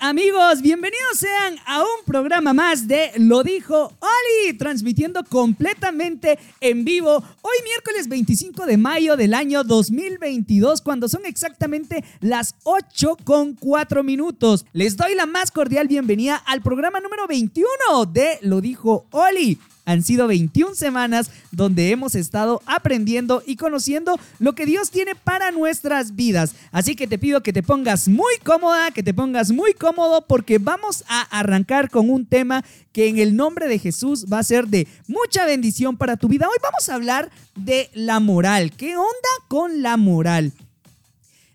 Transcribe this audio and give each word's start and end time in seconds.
Amigos. 0.00 0.62
Bienvenidos 0.62 1.18
sean 1.18 1.56
a 1.66 1.82
un 1.82 2.04
programa 2.06 2.54
más 2.54 2.88
de 2.88 3.10
Lo 3.18 3.42
dijo 3.42 3.92
Oli, 4.00 4.56
transmitiendo 4.56 5.22
completamente 5.24 6.38
en 6.60 6.86
vivo 6.86 7.22
hoy 7.42 7.56
miércoles 7.64 8.08
25 8.08 8.64
de 8.64 8.78
mayo 8.78 9.16
del 9.16 9.34
año 9.34 9.62
2022, 9.62 10.80
cuando 10.80 11.06
son 11.06 11.26
exactamente 11.26 12.02
las 12.20 12.54
8 12.62 13.18
con 13.24 13.52
4 13.54 14.02
minutos. 14.02 14.64
Les 14.72 14.96
doy 14.96 15.14
la 15.14 15.26
más 15.26 15.50
cordial 15.50 15.86
bienvenida 15.86 16.36
al 16.36 16.62
programa 16.62 17.00
número 17.00 17.26
21 17.26 18.06
de 18.06 18.38
Lo 18.40 18.62
dijo 18.62 19.06
Oli. 19.10 19.58
Han 19.84 20.02
sido 20.02 20.26
21 20.26 20.74
semanas 20.74 21.30
donde 21.50 21.90
hemos 21.90 22.14
estado 22.14 22.62
aprendiendo 22.66 23.42
y 23.46 23.56
conociendo 23.56 24.18
lo 24.38 24.54
que 24.54 24.66
Dios 24.66 24.90
tiene 24.90 25.14
para 25.14 25.50
nuestras 25.50 26.16
vidas. 26.16 26.54
Así 26.72 26.96
que 26.96 27.06
te 27.06 27.18
pido 27.18 27.42
que 27.42 27.52
te 27.52 27.62
pongas 27.62 28.08
muy 28.08 28.34
cómoda, 28.42 28.90
que 28.90 29.02
te 29.02 29.14
pongas 29.14 29.50
muy 29.50 29.74
cómodo 29.74 30.26
porque 30.26 30.58
vamos 30.58 31.04
a 31.08 31.22
arrancar 31.22 31.90
con 31.90 32.08
un 32.08 32.26
tema 32.26 32.64
que 32.92 33.08
en 33.08 33.18
el 33.18 33.36
nombre 33.36 33.68
de 33.68 33.78
Jesús 33.78 34.26
va 34.32 34.38
a 34.38 34.44
ser 34.44 34.68
de 34.68 34.88
mucha 35.06 35.44
bendición 35.44 35.96
para 35.96 36.16
tu 36.16 36.28
vida. 36.28 36.48
Hoy 36.48 36.58
vamos 36.62 36.88
a 36.88 36.94
hablar 36.94 37.30
de 37.54 37.90
la 37.92 38.20
moral. 38.20 38.72
¿Qué 38.72 38.96
onda 38.96 39.28
con 39.48 39.82
la 39.82 39.96
moral? 39.96 40.52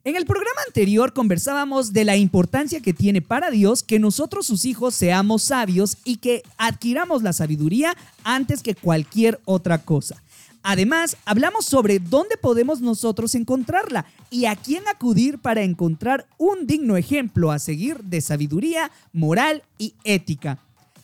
En 0.10 0.16
el 0.16 0.26
programa 0.26 0.62
anterior 0.66 1.14
conversábamos 1.14 1.94
de 1.94 2.04
la 2.04 2.18
importancia 2.18 2.82
que 2.82 2.96
tiene 2.96 3.22
para 3.22 3.52
Dios 3.52 3.84
que 3.84 4.00
nosotros 4.00 4.48
sus 4.48 4.66
hijos 4.66 4.96
seamos 4.96 5.44
sabios 5.44 5.98
y 6.04 6.18
que 6.18 6.42
adquiramos 6.58 7.22
la 7.22 7.32
sabiduría 7.32 7.96
antes 8.24 8.64
que 8.64 8.74
cualquier 8.74 9.40
otra 9.46 9.78
cosa. 9.78 10.24
Además, 10.64 11.16
hablamos 11.26 11.68
sobre 11.68 12.00
dónde 12.00 12.38
podemos 12.38 12.82
nosotros 12.82 13.36
encontrarla 13.36 14.08
y 14.32 14.46
a 14.46 14.56
quién 14.56 14.88
acudir 14.88 15.38
para 15.38 15.62
encontrar 15.62 16.26
un 16.40 16.66
digno 16.66 16.98
ejemplo 16.98 17.52
a 17.52 17.60
seguir 17.60 18.00
de 18.04 18.22
sabiduría, 18.22 18.90
moral 19.14 19.62
y 19.78 19.94
ética. 20.04 20.58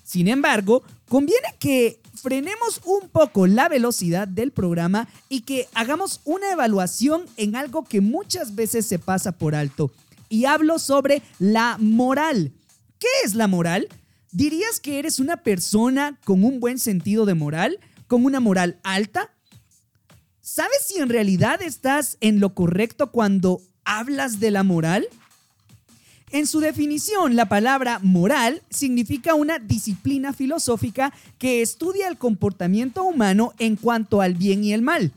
Sin 0.03 0.27
embargo, 0.27 0.81
conviene 1.07 1.49
que 1.59 1.99
frenemos 2.21 2.81
un 2.85 3.09
poco 3.09 3.47
la 3.47 3.69
velocidad 3.69 4.27
del 4.27 4.51
programa 4.51 5.07
y 5.29 5.41
que 5.41 5.67
hagamos 5.73 6.21
una 6.25 6.51
evaluación 6.51 7.25
en 7.37 7.55
algo 7.55 7.83
que 7.83 8.01
muchas 8.01 8.55
veces 8.55 8.85
se 8.85 8.99
pasa 8.99 9.31
por 9.33 9.55
alto. 9.55 9.91
Y 10.29 10.45
hablo 10.45 10.79
sobre 10.79 11.21
la 11.39 11.77
moral. 11.79 12.51
¿Qué 12.99 13.07
es 13.23 13.35
la 13.35 13.47
moral? 13.47 13.87
¿Dirías 14.31 14.79
que 14.79 14.99
eres 14.99 15.19
una 15.19 15.37
persona 15.37 16.19
con 16.23 16.43
un 16.43 16.59
buen 16.59 16.79
sentido 16.79 17.25
de 17.25 17.35
moral? 17.35 17.79
¿Con 18.07 18.25
una 18.25 18.39
moral 18.39 18.79
alta? 18.83 19.31
¿Sabes 20.41 20.85
si 20.87 20.99
en 20.99 21.09
realidad 21.09 21.61
estás 21.61 22.17
en 22.21 22.39
lo 22.39 22.53
correcto 22.53 23.11
cuando 23.11 23.61
hablas 23.83 24.39
de 24.39 24.51
la 24.51 24.63
moral? 24.63 25.07
En 26.35 26.47
su 26.47 26.59
definición, 26.59 27.37
la 27.37 27.47
palabra 27.47 27.99
moral 28.03 28.61
significa 28.69 29.35
una 29.35 29.57
disciplina 29.57 30.33
filosófica 30.33 31.13
que 31.37 31.61
estudia 31.61 32.09
el 32.09 32.17
comportamiento 32.17 33.05
humano 33.05 33.53
en 33.57 33.77
cuanto 33.77 34.19
al 34.19 34.33
bien 34.33 34.61
y 34.61 34.73
el 34.73 34.81
mal. 34.81 35.13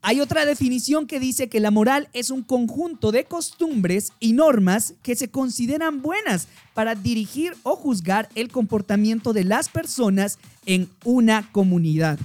Hay 0.00 0.22
otra 0.22 0.46
definición 0.46 1.06
que 1.06 1.20
dice 1.20 1.50
que 1.50 1.60
la 1.60 1.70
moral 1.70 2.08
es 2.14 2.30
un 2.30 2.42
conjunto 2.42 3.12
de 3.12 3.24
costumbres 3.24 4.14
y 4.20 4.32
normas 4.32 4.94
que 5.02 5.16
se 5.16 5.28
consideran 5.28 6.00
buenas 6.00 6.48
para 6.72 6.94
dirigir 6.94 7.54
o 7.62 7.76
juzgar 7.76 8.30
el 8.34 8.48
comportamiento 8.48 9.34
de 9.34 9.44
las 9.44 9.68
personas 9.68 10.38
en 10.64 10.88
una 11.04 11.52
comunidad. 11.52 12.18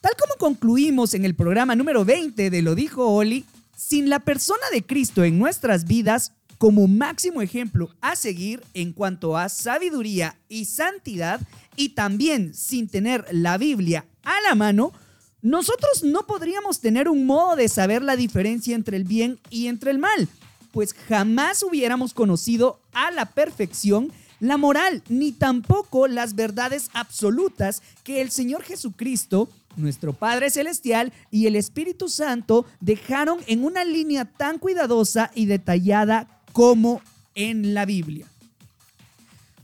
Tal 0.00 0.12
como 0.18 0.36
concluimos 0.38 1.12
en 1.12 1.26
el 1.26 1.34
programa 1.34 1.76
número 1.76 2.06
20 2.06 2.48
de 2.48 2.62
Lo 2.62 2.74
dijo 2.74 3.08
Oli, 3.08 3.44
sin 3.76 4.08
la 4.08 4.20
persona 4.20 4.64
de 4.72 4.82
Cristo 4.82 5.22
en 5.22 5.38
nuestras 5.38 5.84
vidas 5.84 6.32
como 6.60 6.86
máximo 6.86 7.40
ejemplo 7.40 7.88
a 8.02 8.14
seguir 8.14 8.62
en 8.74 8.92
cuanto 8.92 9.38
a 9.38 9.48
sabiduría 9.48 10.36
y 10.50 10.66
santidad 10.66 11.40
y 11.74 11.94
también 11.94 12.52
sin 12.52 12.86
tener 12.86 13.24
la 13.32 13.56
Biblia 13.56 14.04
a 14.24 14.34
la 14.46 14.54
mano, 14.54 14.92
nosotros 15.40 16.04
no 16.04 16.26
podríamos 16.26 16.80
tener 16.80 17.08
un 17.08 17.24
modo 17.24 17.56
de 17.56 17.66
saber 17.70 18.02
la 18.02 18.14
diferencia 18.14 18.74
entre 18.74 18.98
el 18.98 19.04
bien 19.04 19.40
y 19.48 19.68
entre 19.68 19.90
el 19.90 19.98
mal, 19.98 20.28
pues 20.70 20.92
jamás 20.92 21.62
hubiéramos 21.62 22.12
conocido 22.12 22.78
a 22.92 23.10
la 23.10 23.24
perfección 23.24 24.12
la 24.38 24.58
moral, 24.58 25.02
ni 25.08 25.32
tampoco 25.32 26.08
las 26.08 26.34
verdades 26.34 26.90
absolutas 26.92 27.82
que 28.04 28.20
el 28.20 28.30
Señor 28.30 28.64
Jesucristo, 28.64 29.48
nuestro 29.76 30.12
Padre 30.12 30.50
Celestial 30.50 31.14
y 31.30 31.46
el 31.46 31.56
Espíritu 31.56 32.10
Santo 32.10 32.66
dejaron 32.80 33.38
en 33.46 33.64
una 33.64 33.82
línea 33.82 34.26
tan 34.26 34.58
cuidadosa 34.58 35.30
y 35.34 35.46
detallada 35.46 36.39
como 36.52 37.00
en 37.34 37.74
la 37.74 37.84
Biblia. 37.86 38.26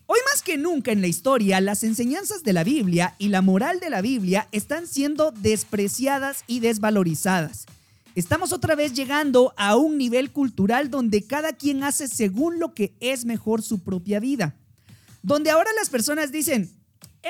Hoy 0.06 0.20
más 0.32 0.42
que 0.42 0.56
nunca 0.56 0.92
en 0.92 1.00
la 1.00 1.08
historia, 1.08 1.60
las 1.60 1.82
enseñanzas 1.82 2.44
de 2.44 2.52
la 2.52 2.62
Biblia 2.62 3.16
y 3.18 3.28
la 3.28 3.42
moral 3.42 3.80
de 3.80 3.90
la 3.90 4.00
Biblia 4.00 4.46
están 4.52 4.86
siendo 4.86 5.32
despreciadas 5.32 6.44
y 6.46 6.60
desvalorizadas. 6.60 7.66
Estamos 8.14 8.52
otra 8.52 8.76
vez 8.76 8.94
llegando 8.94 9.52
a 9.56 9.76
un 9.76 9.98
nivel 9.98 10.30
cultural 10.30 10.90
donde 10.90 11.22
cada 11.22 11.52
quien 11.52 11.82
hace 11.82 12.08
según 12.08 12.60
lo 12.60 12.72
que 12.72 12.94
es 13.00 13.24
mejor 13.24 13.62
su 13.62 13.80
propia 13.80 14.20
vida. 14.20 14.54
Donde 15.22 15.50
ahora 15.50 15.70
las 15.76 15.90
personas 15.90 16.30
dicen, 16.30 16.70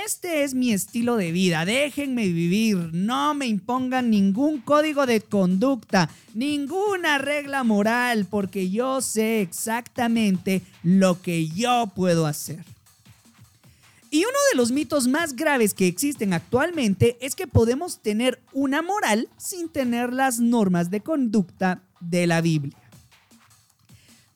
este 0.04 0.44
es 0.44 0.54
mi 0.54 0.72
estilo 0.72 1.16
de 1.16 1.32
vida, 1.32 1.64
déjenme 1.64 2.28
vivir, 2.28 2.90
no 2.92 3.34
me 3.34 3.46
impongan 3.46 4.10
ningún 4.10 4.60
código 4.60 5.06
de 5.06 5.20
conducta, 5.20 6.10
ninguna 6.34 7.18
regla 7.18 7.64
moral, 7.64 8.26
porque 8.26 8.68
yo 8.70 9.00
sé 9.00 9.40
exactamente 9.40 10.60
lo 10.82 11.22
que 11.22 11.48
yo 11.48 11.90
puedo 11.94 12.26
hacer. 12.26 12.64
Y 14.10 14.18
uno 14.18 14.38
de 14.52 14.56
los 14.56 14.70
mitos 14.70 15.08
más 15.08 15.34
graves 15.34 15.74
que 15.74 15.86
existen 15.86 16.32
actualmente 16.32 17.16
es 17.20 17.34
que 17.34 17.46
podemos 17.46 18.00
tener 18.00 18.40
una 18.52 18.82
moral 18.82 19.28
sin 19.36 19.68
tener 19.68 20.12
las 20.12 20.40
normas 20.40 20.90
de 20.90 21.00
conducta 21.00 21.82
de 22.00 22.26
la 22.26 22.40
Biblia. 22.40 22.85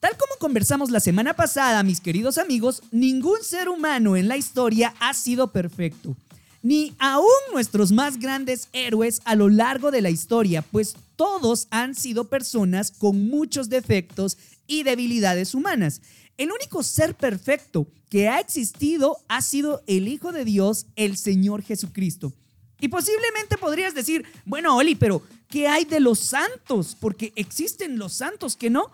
Tal 0.01 0.17
como 0.17 0.37
conversamos 0.39 0.91
la 0.91 0.99
semana 0.99 1.35
pasada, 1.35 1.83
mis 1.83 2.01
queridos 2.01 2.39
amigos, 2.39 2.83
ningún 2.91 3.43
ser 3.43 3.69
humano 3.69 4.17
en 4.17 4.29
la 4.29 4.39
historia 4.39 4.95
ha 4.99 5.13
sido 5.13 5.53
perfecto. 5.53 6.17
Ni 6.63 6.95
aún 6.99 7.27
nuestros 7.53 7.93
más 7.93 8.19
grandes 8.19 8.69
héroes 8.73 9.21
a 9.27 9.35
lo 9.35 9.51
largo 9.51 9.91
de 9.91 10.01
la 10.01 10.09
historia, 10.09 10.63
pues 10.63 10.97
todos 11.17 11.69
han 11.71 11.95
sido 11.95 12.29
personas 12.29 12.93
con 12.93 13.29
muchos 13.29 13.69
defectos 13.69 14.39
y 14.67 14.85
debilidades 14.85 15.55
humanas. 15.55 16.01
El 16.39 16.51
único 16.51 16.83
ser 16.83 17.15
perfecto 17.15 17.87
que 18.09 18.31
ha 18.31 18.41
existido 18.41 19.19
ha 19.29 19.43
sido 19.43 19.83
el 19.87 20.09
Hijo 20.09 20.33
de 20.33 20.47
Dios, 20.47 20.87
el 20.97 21.19
Señor 21.19 21.63
Jesucristo. 21.63 22.33
Y 22.81 22.89
posiblemente 22.89 23.59
podrías 23.59 23.95
decir, 23.95 24.25
bueno, 24.45 24.77
Oli, 24.77 24.95
pero 24.95 25.23
¿qué 25.49 25.69
hay 25.69 25.85
de 25.85 26.01
los 26.01 26.19
santos? 26.19 26.97
Porque 26.99 27.33
existen 27.37 27.99
los 27.99 28.15
santos 28.15 28.57
que 28.57 28.71
no. 28.71 28.91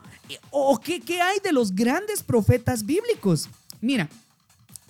¿O 0.51 0.81
qué, 0.81 1.01
qué 1.01 1.21
hay 1.21 1.39
de 1.41 1.53
los 1.53 1.75
grandes 1.75 2.23
profetas 2.23 2.85
bíblicos? 2.85 3.49
Mira, 3.81 4.09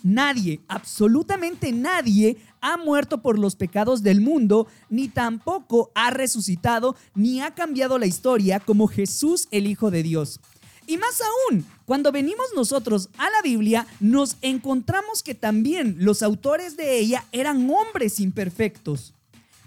nadie, 0.03 0.61
absolutamente 0.69 1.73
nadie 1.73 2.39
ha 2.61 2.77
muerto 2.77 3.23
por 3.23 3.39
los 3.39 3.55
pecados 3.55 4.03
del 4.03 4.21
mundo, 4.21 4.67
ni 4.89 5.09
tampoco 5.09 5.91
ha 5.95 6.11
resucitado, 6.11 6.97
ni 7.15 7.41
ha 7.41 7.55
cambiado 7.55 7.99
la 7.99 8.07
historia 8.07 8.61
como 8.61 8.89
Jesús 8.89 9.49
el 9.51 9.67
Hijo 9.67 9.91
de 9.91 10.03
Dios. 10.03 10.41
Y 10.87 10.99
más 10.99 11.21
aún, 11.21 11.67
cuando 11.85 12.13
venimos 12.13 12.47
nosotros 12.55 13.09
a 13.19 13.29
la 13.31 13.43
Biblia, 13.43 13.87
nos 13.99 14.37
encontramos 14.41 15.23
que 15.23 15.35
también 15.35 15.97
los 15.99 16.23
autores 16.23 16.77
de 16.77 16.99
ella 16.99 17.25
eran 17.33 17.69
hombres 17.71 18.21
imperfectos. 18.21 19.13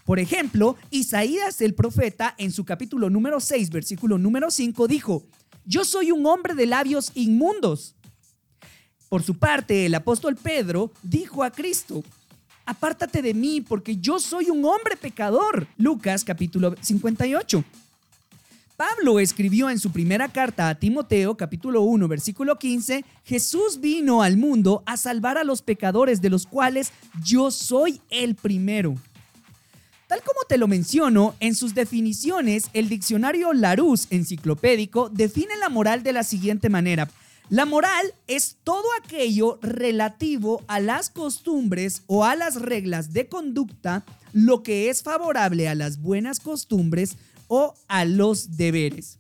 Por 0.06 0.20
ejemplo, 0.20 0.76
Isaías 0.90 1.62
el 1.62 1.76
profeta 1.76 2.34
en 2.38 2.52
su 2.52 2.66
capítulo 2.66 3.10
número 3.10 3.40
6, 3.40 3.70
versículo 3.70 4.18
número 4.18 4.50
5 4.50 4.88
dijo, 4.88 5.24
yo 5.66 5.86
soy 5.86 6.12
un 6.12 6.26
hombre 6.26 6.56
de 6.56 6.66
labios 6.66 7.12
inmundos. 7.14 7.96
Por 9.10 9.22
su 9.22 9.36
parte, 9.38 9.86
el 9.86 9.96
apóstol 9.96 10.36
Pedro 10.36 10.92
dijo 11.04 11.44
a 11.44 11.52
Cristo, 11.52 12.04
apártate 12.66 13.22
de 13.22 13.34
mí 13.34 13.62
porque 13.62 13.98
yo 13.98 14.20
soy 14.20 14.50
un 14.50 14.64
hombre 14.66 14.96
pecador. 14.98 15.68
Lucas 15.78 16.24
capítulo 16.24 16.76
58. 16.80 17.64
Pablo 18.80 19.20
escribió 19.20 19.70
en 19.70 19.78
su 19.78 19.92
primera 19.92 20.30
carta 20.30 20.70
a 20.70 20.76
Timoteo, 20.76 21.36
capítulo 21.36 21.82
1, 21.82 22.08
versículo 22.08 22.58
15, 22.58 23.04
Jesús 23.26 23.82
vino 23.82 24.24
al 24.24 24.38
mundo 24.38 24.84
a 24.86 24.96
salvar 24.96 25.38
a 25.38 25.44
los 25.44 25.62
pecadores, 25.62 26.22
de 26.22 26.30
los 26.30 26.48
cuales 26.48 26.94
yo 27.22 27.52
soy 27.52 28.00
el 28.10 28.36
primero. 28.36 28.96
Tal 30.08 30.22
como 30.22 30.46
te 30.48 30.58
lo 30.58 30.70
menciono, 30.70 31.36
en 31.42 31.56
sus 31.56 31.76
definiciones, 31.76 32.70
el 32.72 32.88
diccionario 32.88 33.52
Larousse 33.52 34.08
enciclopédico 34.12 35.10
define 35.10 35.58
la 35.58 35.68
moral 35.68 36.02
de 36.02 36.14
la 36.14 36.24
siguiente 36.24 36.70
manera. 36.70 37.10
La 37.50 37.66
moral 37.66 38.14
es 38.28 38.56
todo 38.64 38.86
aquello 39.04 39.60
relativo 39.62 40.64
a 40.68 40.80
las 40.80 41.10
costumbres 41.10 42.04
o 42.08 42.24
a 42.24 42.38
las 42.38 42.62
reglas 42.62 43.12
de 43.12 43.28
conducta, 43.28 44.06
lo 44.32 44.64
que 44.64 44.90
es 44.90 45.04
favorable 45.04 45.68
a 45.68 45.76
las 45.76 46.00
buenas 46.00 46.40
costumbres 46.40 47.18
o 47.50 47.74
a 47.90 48.06
los 48.06 48.56
deberes. 48.56 49.20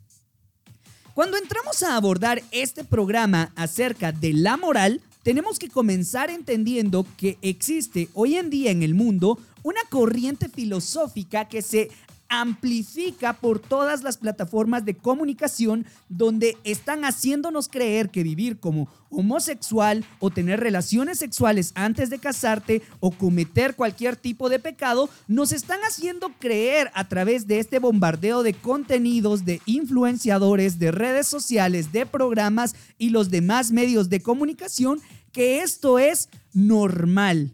Cuando 1.14 1.36
entramos 1.36 1.84
a 1.84 1.98
abordar 1.98 2.42
este 2.52 2.86
programa 2.86 3.52
acerca 3.58 4.14
de 4.14 4.32
la 4.32 4.56
moral, 4.56 5.02
tenemos 5.24 5.60
que 5.60 5.68
comenzar 5.68 6.30
entendiendo 6.30 7.06
que 7.18 7.38
existe 7.42 8.08
hoy 8.14 8.38
en 8.38 8.50
día 8.50 8.72
en 8.72 8.84
el 8.84 8.94
mundo 8.94 9.38
una 9.64 9.82
corriente 9.90 10.48
filosófica 10.48 11.50
que 11.50 11.62
se 11.62 11.92
amplifica 12.30 13.34
por 13.34 13.60
todas 13.60 14.04
las 14.04 14.18
plataformas 14.18 14.86
de 14.86 14.96
comunicación 14.96 15.86
donde 16.08 16.58
están 16.64 17.04
haciéndonos 17.04 17.68
creer 17.68 18.10
que 18.10 18.24
vivir 18.24 18.60
como 18.60 18.88
homosexual 19.10 20.06
o 20.20 20.30
tener 20.30 20.60
relaciones 20.60 21.18
sexuales 21.18 21.72
antes 21.76 22.10
de 22.10 22.20
casarte 22.20 22.82
o 23.00 23.12
cometer 23.12 23.76
cualquier 23.76 24.16
tipo 24.16 24.50
de 24.50 24.60
pecado, 24.60 25.10
nos 25.28 25.52
están 25.52 25.80
haciendo 25.82 26.32
creer 26.40 26.92
a 26.94 27.08
través 27.08 27.48
de 27.48 27.60
este 27.60 27.80
bombardeo 27.80 28.44
de 28.44 28.54
contenidos, 28.54 29.46
de 29.46 29.62
influenciadores, 29.66 30.78
de 30.78 30.92
redes 30.92 31.28
sociales, 31.28 31.92
de 31.92 32.06
programas 32.06 32.76
y 32.98 33.10
los 33.10 33.32
demás 33.32 33.72
medios 33.72 34.10
de 34.10 34.22
comunicación 34.22 35.02
que 35.32 35.62
esto 35.62 36.00
es 36.00 36.30
normal. 36.54 37.54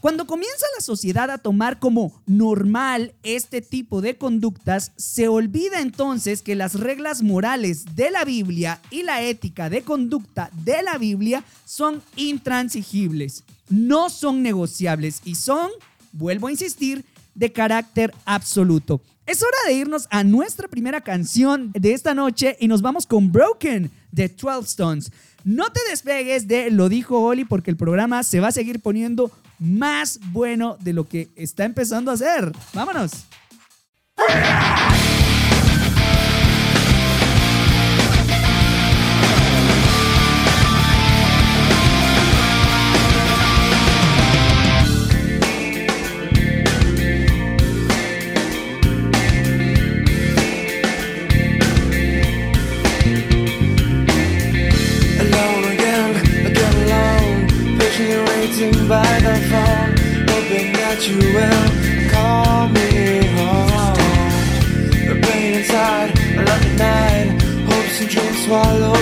Cuando 0.00 0.28
comienza 0.28 0.64
la 0.76 0.80
sociedad 0.80 1.28
a 1.28 1.38
tomar 1.38 1.80
como 1.80 2.22
normal 2.24 3.14
este 3.24 3.60
tipo 3.60 4.00
de 4.00 4.16
conductas, 4.16 4.92
se 4.96 5.26
olvida 5.26 5.80
entonces 5.80 6.40
que 6.42 6.54
las 6.54 6.74
reglas 6.74 7.22
morales 7.22 7.96
de 7.96 8.12
la 8.12 8.24
Biblia 8.24 8.80
y 8.90 9.02
la 9.02 9.22
ética 9.22 9.68
de 9.68 9.82
conducta 9.82 10.50
de 10.64 10.84
la 10.84 10.98
Biblia 10.98 11.42
son 11.64 12.00
intransigibles, 12.14 13.42
no 13.68 14.08
son 14.08 14.40
negociables 14.40 15.20
y 15.24 15.34
son, 15.34 15.68
vuelvo 16.12 16.46
a 16.46 16.52
insistir, 16.52 17.04
de 17.34 17.52
carácter 17.52 18.14
absoluto. 18.24 19.00
Es 19.26 19.42
hora 19.42 19.58
de 19.66 19.74
irnos 19.74 20.06
a 20.10 20.22
nuestra 20.22 20.68
primera 20.68 21.00
canción 21.00 21.72
de 21.74 21.92
esta 21.92 22.14
noche 22.14 22.56
y 22.60 22.68
nos 22.68 22.82
vamos 22.82 23.04
con 23.04 23.32
Broken 23.32 23.90
de 24.12 24.28
12 24.28 24.60
Stones. 24.66 25.12
No 25.42 25.72
te 25.72 25.80
despegues 25.90 26.46
de 26.46 26.70
Lo 26.70 26.88
dijo 26.88 27.20
Oli 27.20 27.44
porque 27.44 27.70
el 27.70 27.76
programa 27.76 28.22
se 28.22 28.40
va 28.40 28.48
a 28.48 28.52
seguir 28.52 28.80
poniendo 28.80 29.30
más 29.58 30.20
bueno 30.32 30.76
de 30.80 30.92
lo 30.92 31.04
que 31.08 31.28
está 31.36 31.64
empezando 31.64 32.10
a 32.10 32.14
hacer. 32.14 32.52
Vámonos. 32.72 33.12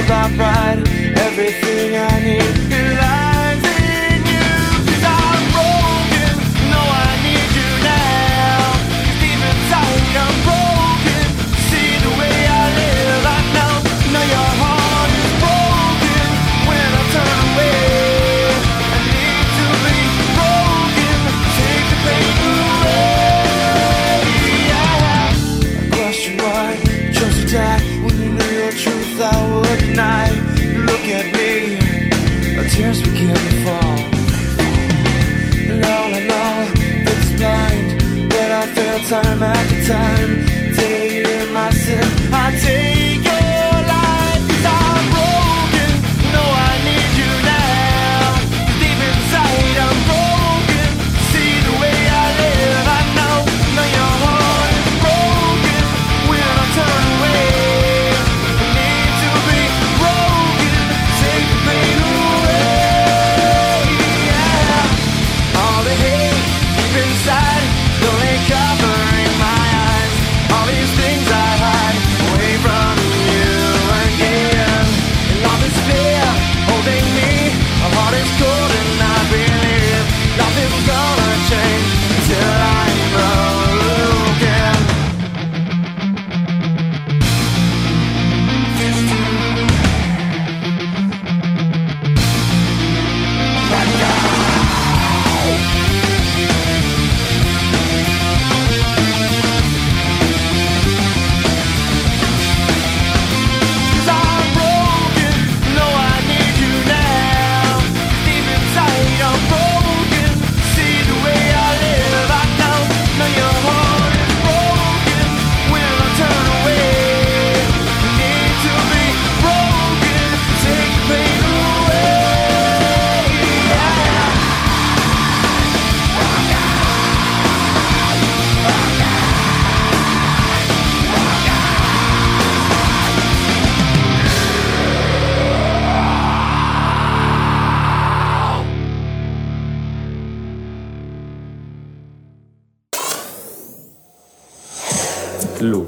stop 0.06 0.46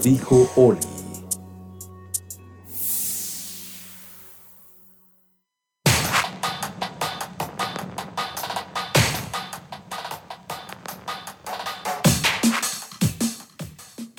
dijo 0.03 0.51
Oli. 0.57 0.79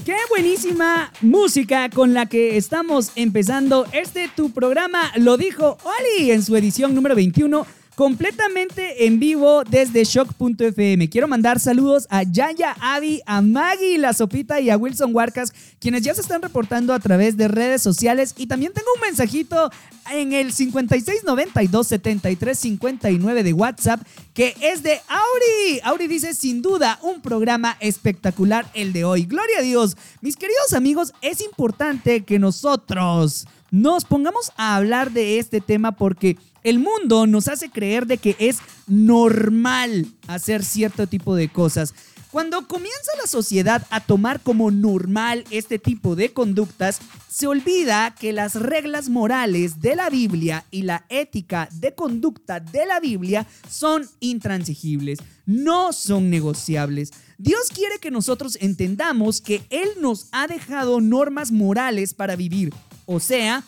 ¿Qué 0.06 0.16
buenísima 0.30 1.12
música 1.22 1.90
con 1.90 2.14
la 2.14 2.26
que 2.26 2.58
estamos 2.58 3.12
empezando 3.16 3.86
este 3.92 4.28
tu 4.36 4.52
programa, 4.52 5.12
lo 5.16 5.38
dijo 5.38 5.78
Oli 5.84 6.32
en 6.32 6.44
su 6.44 6.56
edición 6.56 6.96
número 6.96 7.16
21 7.16 7.66
completamente 8.00 9.06
en 9.08 9.20
vivo 9.20 9.66
desde 9.66 10.06
shock.fm. 10.06 11.10
Quiero 11.10 11.28
mandar 11.28 11.60
saludos 11.60 12.08
a 12.10 12.24
Yaya, 12.24 12.78
Avi, 12.80 13.22
a 13.26 13.42
Maggie 13.42 13.98
La 13.98 14.14
Sopita 14.14 14.62
y 14.62 14.70
a 14.70 14.78
Wilson 14.78 15.14
Huarcas, 15.14 15.52
quienes 15.82 16.04
ya 16.04 16.16
se 16.16 16.22
están 16.22 16.42
reportando 16.42 16.94
a 16.94 17.00
través 17.00 17.36
de 17.36 17.50
redes 17.50 17.82
sociales. 17.82 18.36
Y 18.38 18.48
también 18.48 18.72
tengo 18.72 18.88
un 18.96 19.02
mensajito 19.02 19.70
en 20.14 20.32
el 20.32 20.54
5692-7359 20.54 23.44
de 23.44 23.52
WhatsApp 23.52 24.00
que 24.34 24.56
es 24.62 24.82
de 24.82 25.02
Auri. 25.10 25.82
Auri 25.84 26.08
dice, 26.08 26.34
sin 26.34 26.62
duda, 26.62 27.00
un 27.02 27.20
programa 27.20 27.76
espectacular 27.82 28.66
el 28.76 28.94
de 28.94 29.04
hoy. 29.04 29.26
Gloria 29.26 29.60
a 29.60 29.62
Dios. 29.62 29.98
Mis 30.22 30.38
queridos 30.38 30.72
amigos, 30.72 31.12
es 31.22 31.42
importante 31.42 32.24
que 32.24 32.40
nosotros 32.40 33.46
nos 33.72 34.06
pongamos 34.06 34.52
a 34.58 34.76
hablar 34.76 35.12
de 35.12 35.40
este 35.40 35.62
tema 35.62 35.92
porque 35.94 36.38
el 36.64 36.80
mundo 36.80 37.28
nos 37.28 37.48
hace 37.48 37.70
creer 37.70 38.06
de 38.06 38.18
que 38.18 38.36
es 38.40 38.60
normal 38.88 40.08
hacer 40.28 40.64
cierto 40.64 41.08
tipo 41.08 41.36
de 41.36 41.50
cosas. 41.50 41.94
Cuando 42.32 42.68
comienza 42.68 43.12
la 43.20 43.26
sociedad 43.26 43.88
a 43.90 44.02
tomar 44.02 44.42
como 44.42 44.70
normal 44.70 45.46
este 45.50 45.80
tipo 45.80 46.16
de 46.16 46.32
conductas, 46.32 47.00
se 47.28 47.48
olvida 47.48 48.14
que 48.20 48.34
las 48.34 48.54
reglas 48.54 49.10
morales 49.10 49.82
de 49.82 49.96
la 49.96 50.12
Biblia 50.12 50.64
y 50.70 50.84
la 50.84 51.06
ética 51.10 51.70
de 51.72 51.96
conducta 51.96 52.60
de 52.60 52.86
la 52.86 53.00
Biblia 53.00 53.48
son 53.68 54.08
intransigibles, 54.20 55.18
no 55.48 55.92
son 55.92 56.30
negociables. 56.30 57.12
Dios 57.40 57.70
quiere 57.74 57.98
que 58.00 58.12
nosotros 58.12 58.60
entendamos 58.62 59.42
que 59.42 59.64
Él 59.72 59.90
nos 60.00 60.28
ha 60.32 60.46
dejado 60.46 61.02
normas 61.02 61.52
morales 61.52 62.14
para 62.14 62.36
vivir. 62.36 62.74
O 63.12 63.20
sea, 63.20 63.64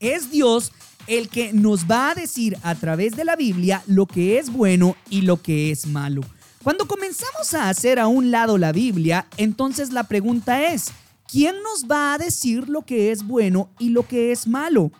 es 0.00 0.32
Dios 0.32 0.72
el 1.06 1.28
que 1.28 1.52
nos 1.52 1.88
va 1.88 2.10
a 2.10 2.14
decir 2.16 2.58
a 2.64 2.74
través 2.74 3.14
de 3.14 3.24
la 3.24 3.36
Biblia 3.36 3.84
lo 3.86 4.06
que 4.06 4.40
es 4.40 4.50
bueno 4.50 4.96
y 5.08 5.20
lo 5.20 5.40
que 5.40 5.70
es 5.70 5.86
malo. 5.86 6.22
Cuando 6.64 6.88
comenzamos 6.88 7.54
a 7.54 7.68
hacer 7.68 8.00
a 8.00 8.08
un 8.08 8.32
lado 8.32 8.58
la 8.58 8.72
Biblia, 8.72 9.28
entonces 9.36 9.92
la 9.92 10.02
pregunta 10.02 10.72
es, 10.72 10.86
¿quién 11.28 11.54
nos 11.62 11.88
va 11.88 12.14
a 12.14 12.18
decir 12.18 12.68
lo 12.68 12.82
que 12.82 13.12
es 13.12 13.24
bueno 13.24 13.70
y 13.78 13.90
lo 13.90 14.08
que 14.08 14.32
es 14.32 14.48
malo? 14.48 14.90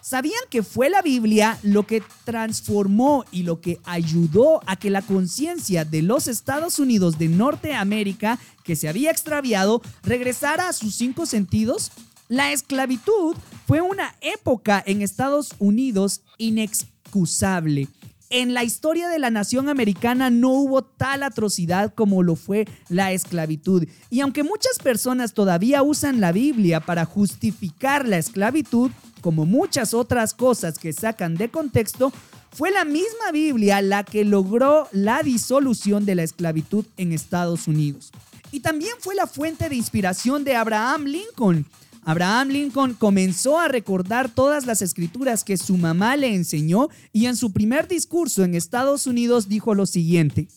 ¿Sabían 0.00 0.40
que 0.48 0.62
fue 0.62 0.88
la 0.88 1.02
Biblia 1.02 1.58
lo 1.62 1.86
que 1.86 2.02
transformó 2.24 3.26
y 3.30 3.42
lo 3.42 3.60
que 3.60 3.78
ayudó 3.84 4.62
a 4.66 4.76
que 4.76 4.88
la 4.88 5.02
conciencia 5.02 5.84
de 5.84 6.00
los 6.00 6.28
Estados 6.28 6.78
Unidos 6.78 7.18
de 7.18 7.28
Norteamérica, 7.28 8.38
que 8.64 8.74
se 8.74 8.88
había 8.88 9.10
extraviado, 9.10 9.82
regresara 10.02 10.68
a 10.68 10.72
sus 10.72 10.94
cinco 10.94 11.26
sentidos? 11.26 11.92
La 12.28 12.52
esclavitud 12.52 13.36
fue 13.66 13.80
una 13.80 14.14
época 14.20 14.82
en 14.86 15.02
Estados 15.02 15.54
Unidos 15.58 16.22
inexcusable. 16.38 17.88
En 18.30 18.54
la 18.54 18.64
historia 18.64 19.08
de 19.08 19.18
la 19.18 19.28
nación 19.28 19.68
americana 19.68 20.30
no 20.30 20.48
hubo 20.50 20.82
tal 20.82 21.22
atrocidad 21.22 21.92
como 21.94 22.22
lo 22.22 22.34
fue 22.34 22.66
la 22.88 23.12
esclavitud. 23.12 23.86
Y 24.08 24.20
aunque 24.20 24.42
muchas 24.42 24.78
personas 24.78 25.34
todavía 25.34 25.82
usan 25.82 26.20
la 26.20 26.32
Biblia 26.32 26.80
para 26.80 27.04
justificar 27.04 28.08
la 28.08 28.16
esclavitud, 28.16 28.90
como 29.20 29.44
muchas 29.44 29.92
otras 29.92 30.32
cosas 30.32 30.78
que 30.78 30.94
sacan 30.94 31.34
de 31.34 31.50
contexto, 31.50 32.12
fue 32.52 32.70
la 32.70 32.84
misma 32.84 33.32
Biblia 33.32 33.82
la 33.82 34.04
que 34.04 34.24
logró 34.24 34.88
la 34.92 35.22
disolución 35.22 36.06
de 36.06 36.14
la 36.14 36.22
esclavitud 36.22 36.86
en 36.96 37.12
Estados 37.12 37.68
Unidos. 37.68 38.12
Y 38.50 38.60
también 38.60 38.92
fue 38.98 39.14
la 39.14 39.26
fuente 39.26 39.68
de 39.68 39.76
inspiración 39.76 40.44
de 40.44 40.56
Abraham 40.56 41.04
Lincoln, 41.04 41.66
Abraham 42.04 42.48
Lincoln 42.48 42.94
comenzó 42.94 43.60
a 43.60 43.68
recordar 43.68 44.28
todas 44.28 44.66
las 44.66 44.82
escrituras 44.82 45.44
que 45.44 45.56
su 45.56 45.76
mamá 45.76 46.16
le 46.16 46.34
enseñó 46.34 46.88
y 47.12 47.26
en 47.26 47.36
su 47.36 47.52
primer 47.52 47.86
discurso 47.86 48.42
en 48.42 48.54
Estados 48.54 49.06
Unidos 49.06 49.48
dijo 49.48 49.74
lo 49.74 49.86
siguiente. 49.86 50.48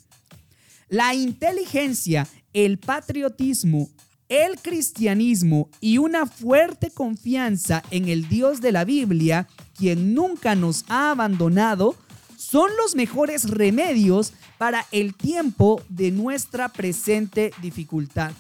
La 0.90 1.14
inteligencia, 1.14 2.28
el 2.54 2.80
patriotismo, 2.80 3.90
el 4.28 4.60
cristianismo 4.60 5.70
y 5.80 6.00
una 6.00 6.26
fuerte 6.26 6.90
confianza 6.90 7.84
en 7.92 8.08
el 8.10 8.28
Dios 8.28 8.60
de 8.60 8.72
la 8.72 8.84
Biblia, 8.84 9.48
quien 9.78 10.16
nunca 10.16 10.56
nos 10.56 10.84
ha 10.88 11.12
abandonado, 11.12 11.96
son 12.38 12.72
los 12.78 12.96
mejores 12.96 13.50
remedios 13.50 14.34
para 14.58 14.86
el 14.92 15.14
tiempo 15.14 15.82
de 15.90 16.10
nuestra 16.10 16.70
presente 16.70 17.52
dificultad. 17.62 18.32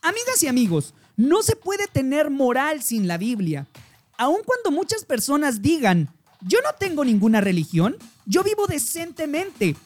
Amigas 0.00 0.42
y 0.42 0.46
amigos, 0.46 0.94
no 1.18 1.42
se 1.42 1.56
puede 1.56 1.88
tener 1.88 2.30
moral 2.30 2.80
sin 2.82 3.08
la 3.08 3.18
Biblia. 3.18 3.66
Aun 4.16 4.38
cuando 4.46 4.70
muchas 4.70 5.04
personas 5.04 5.60
digan, 5.60 6.08
yo 6.40 6.60
no 6.62 6.70
tengo 6.78 7.04
ninguna 7.04 7.40
religión, 7.40 7.96
yo 8.24 8.44
vivo 8.44 8.66
decentemente. 8.66 9.76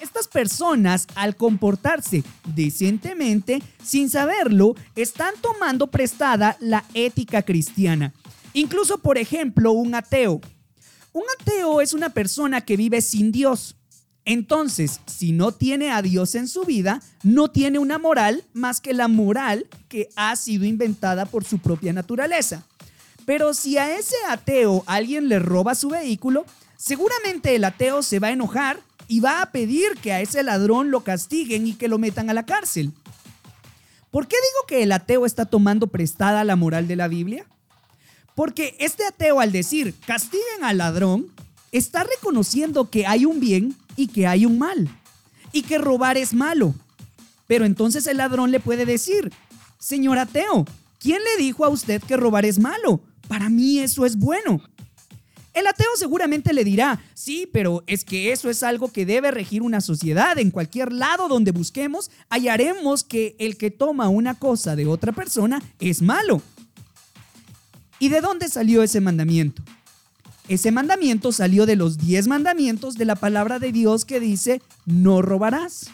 Estas 0.00 0.28
personas, 0.28 1.08
al 1.16 1.34
comportarse 1.34 2.22
decentemente, 2.54 3.60
sin 3.82 4.08
saberlo, 4.08 4.76
están 4.94 5.34
tomando 5.42 5.88
prestada 5.88 6.56
la 6.60 6.84
ética 6.94 7.42
cristiana. 7.42 8.14
Incluso, 8.52 8.98
por 8.98 9.18
ejemplo, 9.18 9.72
un 9.72 9.96
ateo. 9.96 10.40
Un 11.12 11.24
ateo 11.40 11.80
es 11.80 11.92
una 11.92 12.10
persona 12.10 12.60
que 12.60 12.76
vive 12.76 13.00
sin 13.00 13.32
Dios. 13.32 13.74
Entonces, 14.30 15.00
si 15.06 15.32
no 15.32 15.52
tiene 15.52 15.90
a 15.90 16.02
Dios 16.02 16.34
en 16.34 16.48
su 16.48 16.64
vida, 16.64 17.00
no 17.22 17.48
tiene 17.48 17.78
una 17.78 17.96
moral 17.96 18.44
más 18.52 18.78
que 18.78 18.92
la 18.92 19.08
moral 19.08 19.66
que 19.88 20.10
ha 20.16 20.36
sido 20.36 20.66
inventada 20.66 21.24
por 21.24 21.44
su 21.44 21.60
propia 21.60 21.94
naturaleza. 21.94 22.62
Pero 23.24 23.54
si 23.54 23.78
a 23.78 23.98
ese 23.98 24.16
ateo 24.28 24.84
alguien 24.84 25.30
le 25.30 25.38
roba 25.38 25.74
su 25.74 25.88
vehículo, 25.88 26.44
seguramente 26.76 27.56
el 27.56 27.64
ateo 27.64 28.02
se 28.02 28.18
va 28.18 28.28
a 28.28 28.32
enojar 28.32 28.78
y 29.06 29.20
va 29.20 29.40
a 29.40 29.50
pedir 29.50 29.94
que 30.02 30.12
a 30.12 30.20
ese 30.20 30.42
ladrón 30.42 30.90
lo 30.90 31.00
castiguen 31.04 31.66
y 31.66 31.72
que 31.72 31.88
lo 31.88 31.96
metan 31.96 32.28
a 32.28 32.34
la 32.34 32.44
cárcel. 32.44 32.92
¿Por 34.10 34.28
qué 34.28 34.36
digo 34.36 34.66
que 34.68 34.82
el 34.82 34.92
ateo 34.92 35.24
está 35.24 35.46
tomando 35.46 35.86
prestada 35.86 36.44
la 36.44 36.54
moral 36.54 36.86
de 36.86 36.96
la 36.96 37.08
Biblia? 37.08 37.46
Porque 38.34 38.76
este 38.78 39.06
ateo 39.06 39.40
al 39.40 39.52
decir 39.52 39.94
castiguen 40.06 40.64
al 40.64 40.76
ladrón, 40.76 41.32
está 41.72 42.04
reconociendo 42.04 42.90
que 42.90 43.06
hay 43.06 43.24
un 43.24 43.40
bien 43.40 43.74
y 43.98 44.06
que 44.06 44.28
hay 44.28 44.46
un 44.46 44.58
mal 44.58 44.88
y 45.52 45.62
que 45.62 45.76
robar 45.76 46.16
es 46.16 46.32
malo. 46.32 46.72
Pero 47.48 47.64
entonces 47.64 48.06
el 48.06 48.18
ladrón 48.18 48.52
le 48.52 48.60
puede 48.60 48.86
decir, 48.86 49.32
señor 49.80 50.18
ateo, 50.18 50.64
¿quién 51.00 51.20
le 51.24 51.42
dijo 51.42 51.64
a 51.64 51.68
usted 51.68 52.00
que 52.00 52.16
robar 52.16 52.44
es 52.44 52.60
malo? 52.60 53.00
Para 53.26 53.48
mí 53.48 53.80
eso 53.80 54.06
es 54.06 54.16
bueno. 54.16 54.62
El 55.52 55.66
ateo 55.66 55.88
seguramente 55.96 56.52
le 56.52 56.62
dirá, 56.62 57.00
sí, 57.14 57.48
pero 57.52 57.82
es 57.88 58.04
que 58.04 58.30
eso 58.30 58.48
es 58.48 58.62
algo 58.62 58.92
que 58.92 59.04
debe 59.04 59.32
regir 59.32 59.62
una 59.62 59.80
sociedad. 59.80 60.38
En 60.38 60.52
cualquier 60.52 60.92
lado 60.92 61.26
donde 61.26 61.50
busquemos, 61.50 62.12
hallaremos 62.30 63.02
que 63.02 63.34
el 63.40 63.56
que 63.56 63.72
toma 63.72 64.08
una 64.08 64.34
cosa 64.34 64.76
de 64.76 64.86
otra 64.86 65.10
persona 65.10 65.60
es 65.80 66.02
malo. 66.02 66.40
¿Y 67.98 68.10
de 68.10 68.20
dónde 68.20 68.48
salió 68.48 68.84
ese 68.84 69.00
mandamiento? 69.00 69.64
Ese 70.48 70.72
mandamiento 70.72 71.30
salió 71.30 71.66
de 71.66 71.76
los 71.76 71.98
diez 71.98 72.26
mandamientos 72.26 72.94
de 72.96 73.04
la 73.04 73.16
palabra 73.16 73.58
de 73.58 73.70
Dios 73.70 74.06
que 74.06 74.18
dice, 74.18 74.62
no 74.86 75.20
robarás. 75.20 75.90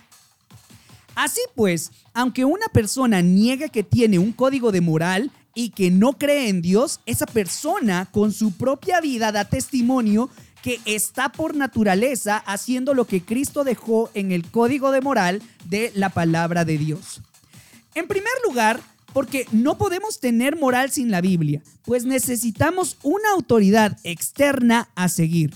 Así 1.16 1.40
pues, 1.54 1.90
aunque 2.12 2.44
una 2.44 2.68
persona 2.68 3.20
niegue 3.20 3.68
que 3.68 3.82
tiene 3.82 4.18
un 4.18 4.32
código 4.32 4.70
de 4.70 4.80
moral 4.80 5.32
y 5.54 5.70
que 5.70 5.90
no 5.90 6.14
cree 6.14 6.48
en 6.48 6.62
Dios, 6.62 7.00
esa 7.06 7.26
persona 7.26 8.06
con 8.10 8.32
su 8.32 8.52
propia 8.52 9.00
vida 9.00 9.32
da 9.32 9.44
testimonio 9.44 10.30
que 10.62 10.80
está 10.84 11.30
por 11.30 11.54
naturaleza 11.54 12.36
haciendo 12.38 12.94
lo 12.94 13.06
que 13.06 13.22
Cristo 13.22 13.64
dejó 13.64 14.10
en 14.14 14.32
el 14.32 14.48
código 14.50 14.92
de 14.92 15.00
moral 15.00 15.42
de 15.66 15.92
la 15.94 16.10
palabra 16.10 16.64
de 16.64 16.78
Dios. 16.78 17.20
En 17.94 18.08
primer 18.08 18.32
lugar, 18.46 18.80
porque 19.14 19.46
no 19.52 19.78
podemos 19.78 20.20
tener 20.20 20.56
moral 20.56 20.90
sin 20.90 21.10
la 21.10 21.22
Biblia, 21.22 21.62
pues 21.84 22.04
necesitamos 22.04 22.98
una 23.02 23.30
autoridad 23.30 23.96
externa 24.02 24.90
a 24.96 25.08
seguir. 25.08 25.54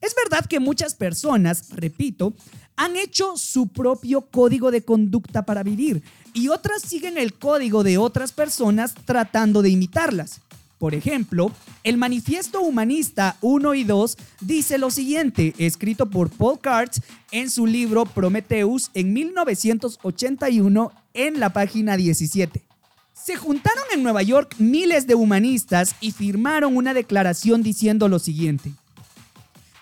Es 0.00 0.14
verdad 0.14 0.46
que 0.46 0.60
muchas 0.60 0.94
personas, 0.94 1.70
repito, 1.70 2.34
han 2.76 2.96
hecho 2.96 3.36
su 3.36 3.68
propio 3.68 4.20
código 4.22 4.70
de 4.70 4.82
conducta 4.82 5.44
para 5.44 5.62
vivir 5.62 6.02
y 6.34 6.48
otras 6.48 6.82
siguen 6.82 7.16
el 7.16 7.34
código 7.34 7.82
de 7.82 7.98
otras 7.98 8.32
personas 8.32 8.94
tratando 9.06 9.62
de 9.62 9.70
imitarlas. 9.70 10.40
Por 10.78 10.94
ejemplo, 10.94 11.52
el 11.84 11.96
Manifiesto 11.96 12.60
Humanista 12.60 13.36
1 13.40 13.74
y 13.74 13.84
2 13.84 14.16
dice 14.40 14.78
lo 14.78 14.90
siguiente, 14.90 15.54
escrito 15.58 16.10
por 16.10 16.28
Paul 16.28 16.58
Karts 16.60 17.00
en 17.30 17.48
su 17.50 17.66
libro 17.66 18.04
Prometheus 18.04 18.90
en 18.92 19.12
1981 19.12 20.92
en 21.14 21.40
la 21.40 21.52
página 21.52 21.96
17. 21.96 22.71
Se 23.22 23.36
juntaron 23.36 23.84
en 23.94 24.02
Nueva 24.02 24.22
York 24.22 24.56
miles 24.58 25.06
de 25.06 25.14
humanistas 25.14 25.94
y 26.00 26.10
firmaron 26.10 26.76
una 26.76 26.92
declaración 26.92 27.62
diciendo 27.62 28.08
lo 28.08 28.18
siguiente. 28.18 28.72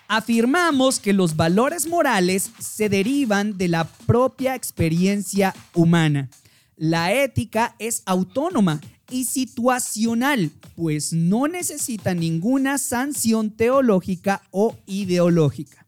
Afirmamos 0.07 0.99
que 0.99 1.11
los 1.11 1.35
valores 1.35 1.87
morales 1.87 2.51
se 2.59 2.87
derivan 2.87 3.57
de 3.57 3.67
la 3.67 3.85
propia 3.85 4.53
experiencia 4.53 5.55
humana. 5.73 6.29
La 6.75 7.13
ética 7.13 7.75
es 7.79 8.03
autónoma 8.05 8.79
y 9.09 9.25
situacional, 9.25 10.51
pues 10.75 11.11
no 11.11 11.47
necesita 11.47 12.13
ninguna 12.13 12.77
sanción 12.77 13.49
teológica 13.49 14.43
o 14.51 14.77
ideológica. 14.85 15.87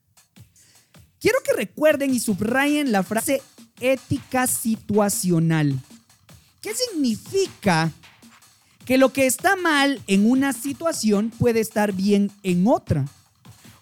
Quiero 1.19 1.37
que 1.45 1.53
recuerden 1.53 2.15
y 2.15 2.19
subrayen 2.19 2.91
la 2.91 3.03
frase 3.03 3.43
ética 3.79 4.47
situacional. 4.47 5.79
¿Qué 6.63 6.73
significa 6.73 7.91
que 8.85 8.97
lo 8.97 9.11
que 9.11 9.25
está 9.25 9.57
mal 9.57 10.01
en 10.07 10.25
una 10.31 10.53
situación 10.53 11.29
puede 11.37 11.59
estar 11.59 11.91
bien 11.91 12.31
en 12.41 12.65
otra? 12.67 13.05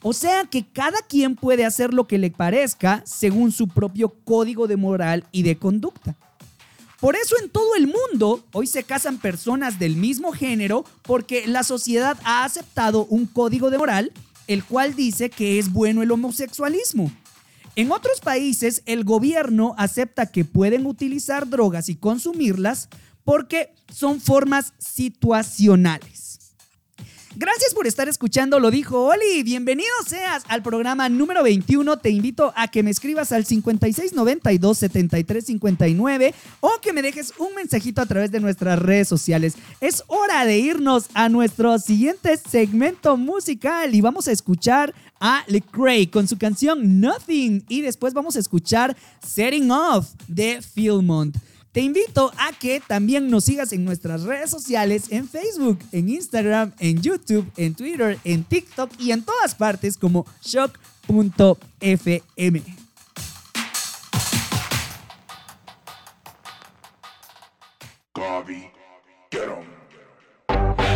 O 0.01 0.13
sea 0.13 0.45
que 0.45 0.65
cada 0.65 0.97
quien 1.07 1.35
puede 1.35 1.63
hacer 1.63 1.93
lo 1.93 2.07
que 2.07 2.17
le 2.17 2.31
parezca 2.31 3.03
según 3.05 3.51
su 3.51 3.67
propio 3.67 4.09
código 4.09 4.65
de 4.65 4.77
moral 4.77 5.27
y 5.31 5.43
de 5.43 5.57
conducta. 5.57 6.15
Por 6.99 7.15
eso 7.15 7.35
en 7.39 7.49
todo 7.49 7.75
el 7.75 7.85
mundo 7.85 8.43
hoy 8.51 8.65
se 8.65 8.83
casan 8.83 9.19
personas 9.19 9.77
del 9.77 9.95
mismo 9.95 10.31
género 10.31 10.83
porque 11.03 11.45
la 11.45 11.61
sociedad 11.61 12.17
ha 12.23 12.43
aceptado 12.45 13.05
un 13.05 13.27
código 13.27 13.69
de 13.69 13.77
moral 13.77 14.11
el 14.47 14.63
cual 14.63 14.95
dice 14.95 15.29
que 15.29 15.59
es 15.59 15.71
bueno 15.71 16.01
el 16.01 16.09
homosexualismo. 16.09 17.11
En 17.81 17.91
otros 17.91 18.21
países 18.21 18.83
el 18.85 19.03
gobierno 19.03 19.73
acepta 19.75 20.27
que 20.27 20.45
pueden 20.45 20.85
utilizar 20.85 21.49
drogas 21.49 21.89
y 21.89 21.95
consumirlas 21.95 22.89
porque 23.23 23.73
son 23.91 24.21
formas 24.21 24.75
situacionales. 24.77 26.30
Gracias 27.37 27.73
por 27.73 27.87
estar 27.87 28.09
escuchando, 28.09 28.59
lo 28.59 28.71
dijo 28.71 29.05
Oli. 29.05 29.41
Bienvenido 29.43 29.87
seas 30.05 30.43
al 30.49 30.61
programa 30.61 31.07
número 31.07 31.43
21. 31.43 31.97
Te 31.99 32.09
invito 32.09 32.51
a 32.57 32.67
que 32.67 32.83
me 32.83 32.91
escribas 32.91 33.31
al 33.31 33.45
5692-7359 33.45 36.33
o 36.59 36.71
que 36.81 36.91
me 36.91 37.01
dejes 37.01 37.33
un 37.37 37.55
mensajito 37.55 38.01
a 38.01 38.05
través 38.05 38.31
de 38.31 38.41
nuestras 38.41 38.77
redes 38.79 39.07
sociales. 39.07 39.55
Es 39.79 40.03
hora 40.07 40.43
de 40.43 40.59
irnos 40.59 41.05
a 41.13 41.29
nuestro 41.29 41.79
siguiente 41.79 42.35
segmento 42.35 43.15
musical 43.15 43.95
y 43.95 44.01
vamos 44.01 44.27
a 44.27 44.33
escuchar 44.33 44.93
a 45.21 45.45
Lecrae 45.47 46.09
con 46.09 46.27
su 46.27 46.37
canción 46.37 46.99
Nothing 46.99 47.63
y 47.69 47.79
después 47.79 48.13
vamos 48.13 48.35
a 48.35 48.39
escuchar 48.39 48.97
Setting 49.25 49.71
Off 49.71 50.09
de 50.27 50.59
Philmont. 50.61 51.37
Te 51.71 51.79
invito 51.79 52.33
a 52.37 52.51
que 52.51 52.81
también 52.85 53.29
nos 53.29 53.45
sigas 53.45 53.71
en 53.71 53.85
nuestras 53.85 54.23
redes 54.23 54.49
sociales, 54.49 55.05
en 55.09 55.29
Facebook, 55.29 55.79
en 55.93 56.09
Instagram, 56.09 56.73
en 56.79 57.01
YouTube, 57.01 57.49
en 57.55 57.75
Twitter, 57.75 58.19
en 58.25 58.43
TikTok 58.43 58.91
y 58.99 59.11
en 59.11 59.23
todas 59.23 59.55
partes 59.55 59.95
como 59.95 60.25
shock.fm. 60.43 61.51
Garvey, 68.13 68.69
get. 69.31 69.49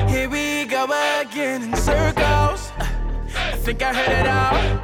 Here 0.09 0.27
we 0.27 0.65
go 0.65 0.87
again 1.21 1.63
in 1.63 1.75
circles. 1.77 2.71
I 2.77 3.57
think 3.63 3.81
I 3.81 3.93
heard 3.93 4.11
it 4.11 4.27
all. 4.27 4.81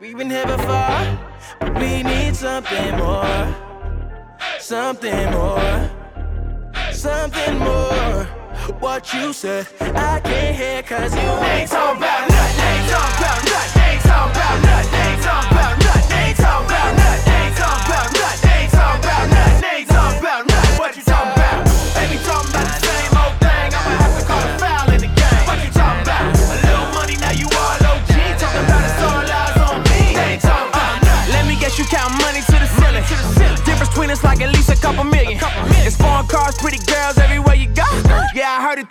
We've 0.00 0.16
been 0.16 0.30
here 0.30 0.46
before, 0.46 1.18
but 1.58 1.74
we 1.74 2.04
need 2.04 2.36
something 2.36 2.96
more. 2.96 3.67
Something 4.68 5.30
more. 5.30 5.90
Something 6.92 7.58
more. 7.58 8.24
What 8.80 9.14
you 9.14 9.32
said, 9.32 9.66
I 9.80 10.20
can't 10.20 10.54
hear 10.54 10.82
cause 10.82 11.14
you 11.14 11.20
ain't 11.20 11.70
talking 11.70 11.96
about 11.96 12.28
nothing. 12.28 12.64
Ain't 12.66 12.90
talking 12.90 13.27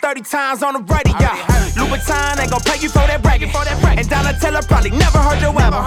30 0.08 0.22
times 0.22 0.62
on 0.62 0.72
the 0.72 0.80
radio. 0.88 1.20
Louboutin 1.76 2.40
ain't 2.40 2.48
gon' 2.48 2.64
pay 2.64 2.80
you 2.80 2.88
for 2.88 3.04
that 3.04 3.20
bragging. 3.20 3.52
And 3.52 4.08
Donatella 4.08 4.64
probably 4.64 4.88
never 4.88 5.20
heard 5.20 5.36
your 5.36 5.52
album. 5.60 5.84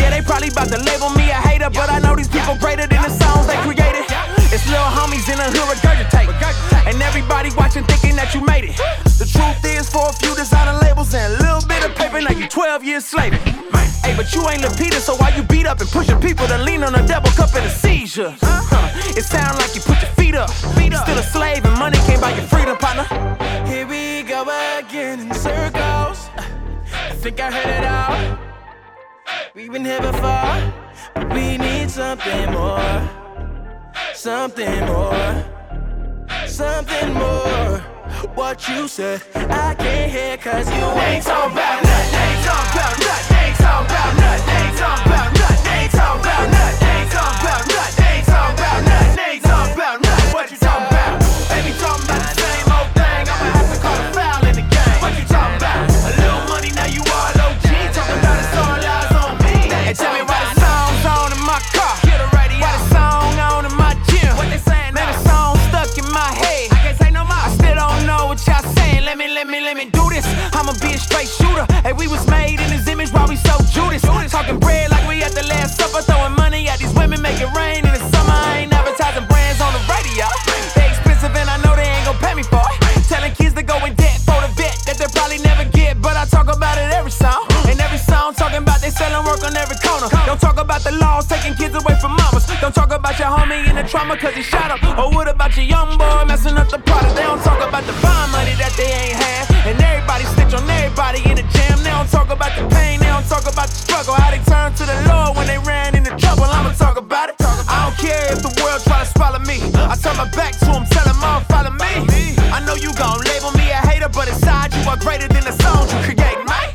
Yeah, 0.00 0.08
they 0.08 0.24
probably 0.24 0.48
about 0.48 0.72
to 0.72 0.80
label 0.80 1.12
me 1.12 1.28
a 1.28 1.36
hater, 1.36 1.68
but 1.68 1.92
I 1.92 2.00
know 2.00 2.16
these 2.16 2.32
people 2.32 2.56
greater 2.56 2.88
than 2.88 3.04
the 3.04 3.12
songs 3.12 3.44
they 3.44 3.60
created. 3.60 4.08
It's 4.48 4.64
little 4.64 4.88
homies 4.88 5.28
in 5.28 5.36
the 5.36 5.44
hood 5.52 5.76
regurgitate. 5.76 6.32
And 6.88 6.96
everybody 7.04 7.52
watching 7.52 7.84
thinking 7.84 8.16
that 8.16 8.32
you 8.32 8.40
made 8.48 8.64
it. 8.64 8.80
The 9.20 9.28
truth 9.28 9.60
is, 9.68 9.92
for 9.92 10.08
a 10.08 10.14
few 10.16 10.32
designer 10.32 10.80
labels 10.80 11.12
and 11.12 11.28
a 11.28 11.36
little 11.44 11.60
bit 11.68 11.84
of 11.84 11.92
paper, 11.92 12.16
now 12.16 12.32
you 12.32 12.48
12 12.48 12.80
years 12.80 13.04
slaving. 13.04 13.44
Hey, 14.00 14.16
but 14.16 14.32
you 14.32 14.40
ain't 14.48 14.64
Lapita, 14.64 15.04
so 15.04 15.20
why 15.20 15.36
you 15.36 15.44
beat 15.44 15.68
up 15.68 15.84
and 15.84 15.90
pushing 15.92 16.16
people 16.16 16.48
to 16.48 16.56
lean 16.64 16.80
on 16.80 16.96
a 16.96 17.04
double 17.06 17.28
cup 17.36 17.52
in 17.52 17.64
a 17.64 17.68
seizure? 17.68 18.32
Huh. 18.40 18.69
It 19.16 19.24
sound 19.24 19.58
like 19.58 19.74
you 19.74 19.80
put 19.80 20.00
your 20.00 20.10
feet 20.12 20.34
up. 20.34 20.50
Still 20.50 21.18
a 21.18 21.22
slave 21.22 21.64
and 21.64 21.78
money 21.78 21.98
can't 22.06 22.20
buy 22.20 22.32
your 22.34 22.46
freedom, 22.46 22.76
partner. 22.76 23.04
Here 23.66 23.86
we 23.86 24.22
go 24.22 24.42
again 24.78 25.20
in 25.20 25.34
circles. 25.34 26.28
I 26.92 27.12
think 27.14 27.40
I 27.40 27.50
heard 27.50 27.70
it 27.78 27.84
all. 27.86 28.38
We've 29.54 29.72
been 29.72 29.84
here 29.84 30.00
before, 30.00 30.72
but 31.14 31.32
we 31.32 31.58
need 31.58 31.90
something 31.90 32.52
more. 32.52 33.08
Something 34.14 34.86
more. 34.86 35.44
Something 36.46 37.12
more. 37.14 37.78
What 38.34 38.68
you 38.68 38.86
said, 38.86 39.22
I 39.34 39.74
can't 39.74 40.12
hear 40.12 40.36
cause 40.36 40.68
you 40.68 40.84
ain't 41.06 41.24
talking 41.24 41.52
about 41.52 41.82
nothing. 41.82 42.20
Ain't 42.20 42.44
talking 42.44 42.80
about 42.80 42.98
nothing. 42.98 43.36
Ain't 43.36 43.56
talking 43.56 43.86
about 43.86 44.16
nothing. 44.16 44.49
We 71.96 72.06
was 72.06 72.22
made 72.30 72.60
in 72.60 72.70
his 72.70 72.86
image 72.86 73.10
while 73.10 73.26
we 73.26 73.34
so 73.34 73.58
Judas. 73.74 74.02
Talking 74.30 74.60
bread 74.60 74.90
like 74.90 75.02
we 75.08 75.22
at 75.26 75.32
the 75.32 75.42
last 75.50 75.74
supper. 75.74 76.00
Throwing 76.06 76.34
money 76.38 76.68
at 76.68 76.78
these 76.78 76.94
women, 76.94 77.20
make 77.20 77.40
it 77.42 77.50
rain 77.50 77.82
in 77.82 77.90
the 77.90 78.02
summer. 78.14 78.30
I 78.30 78.62
ain't 78.62 78.72
advertising 78.72 79.26
brands 79.26 79.58
on 79.58 79.74
the 79.74 79.82
radio. 79.90 80.30
They 80.78 80.86
expensive 80.86 81.34
and 81.34 81.50
I 81.50 81.58
know 81.66 81.74
they 81.74 81.90
ain't 81.90 82.06
gon' 82.06 82.14
pay 82.22 82.34
me 82.38 82.46
for 82.46 82.62
it. 82.62 82.78
Telling 83.10 83.34
kids 83.34 83.58
to 83.58 83.66
go 83.66 83.74
in 83.82 83.98
debt 83.98 84.22
for 84.22 84.38
the 84.38 84.46
vet 84.54 84.78
that 84.86 85.02
they 85.02 85.10
probably 85.10 85.42
never 85.42 85.66
get. 85.66 85.98
But 85.98 86.14
I 86.14 86.30
talk 86.30 86.46
about 86.46 86.78
it 86.78 86.94
every 86.94 87.10
song. 87.10 87.42
And 87.66 87.74
every 87.82 87.98
song 87.98 88.38
talking 88.38 88.62
about 88.62 88.78
they 88.78 88.94
selling 88.94 89.26
work 89.26 89.42
on 89.42 89.56
every 89.58 89.76
corner. 89.82 90.06
Don't 90.30 90.40
talk 90.40 90.62
about 90.62 90.86
the 90.86 90.94
laws 90.94 91.26
taking 91.26 91.58
kids 91.58 91.74
away 91.74 91.98
from 91.98 92.14
mamas. 92.14 92.46
Don't 92.62 92.74
talk 92.74 92.94
about 92.94 93.18
your 93.18 93.34
homie 93.34 93.66
in 93.66 93.74
the 93.74 93.82
trauma 93.82 94.14
cause 94.14 94.38
he 94.38 94.46
shot 94.46 94.70
up. 94.70 94.78
Or 94.94 95.10
oh, 95.10 95.10
what 95.10 95.26
about 95.26 95.58
your 95.58 95.66
young 95.66 95.98
boy 95.98 96.22
messing 96.30 96.54
up 96.54 96.70
the 96.70 96.78
product? 96.78 97.18
They 97.18 97.26
don't 97.26 97.42
talk 97.42 97.58
about 97.58 97.82
the 97.82 97.98
bond 97.98 98.30
money 98.30 98.54
that 98.62 98.78
they 98.78 98.86
ain't 98.86 99.18
had. 99.18 99.42
And 99.66 99.74
everybody 99.82 100.22
snitch 100.38 100.54
on 100.54 100.62
everybody 100.70 101.26
in 101.26 101.34
the 101.34 101.46
jam. 101.50 101.59
Don't 102.00 102.08
talk 102.08 102.30
about 102.30 102.56
the 102.56 102.66
pain, 102.74 102.98
they 102.98 103.08
don't 103.08 103.28
talk 103.28 103.42
about 103.42 103.68
the 103.68 103.74
struggle. 103.74 104.14
How 104.14 104.30
they 104.30 104.40
turned 104.48 104.74
to 104.76 104.86
the 104.86 104.96
Lord 105.12 105.36
when 105.36 105.46
they 105.46 105.58
ran 105.58 105.94
into 105.94 106.16
trouble. 106.16 106.44
I'ma 106.44 106.72
talk 106.72 106.96
about 106.96 107.28
it. 107.28 107.36
I 107.68 107.84
don't 107.84 107.98
care 108.00 108.32
if 108.32 108.40
the 108.40 108.48
world 108.64 108.80
try 108.84 109.04
to 109.04 109.10
swallow 109.12 109.38
me. 109.40 109.60
I 109.76 109.94
turn 110.00 110.16
my 110.16 110.24
back 110.30 110.56
to 110.60 110.64
them, 110.64 110.86
tell 110.86 111.04
them 111.04 111.22
all 111.22 111.40
follow 111.52 111.68
me. 111.76 112.40
I 112.56 112.64
know 112.64 112.74
you 112.74 112.94
gon' 112.94 113.20
label 113.20 113.52
me 113.52 113.68
a 113.68 113.84
hater, 113.84 114.08
but 114.08 114.28
inside 114.28 114.72
you 114.72 114.80
are 114.88 114.96
greater 114.96 115.28
than 115.28 115.44
the 115.44 115.52
songs 115.60 115.92
you 115.92 116.00
create, 116.00 116.40
mate. 116.48 116.72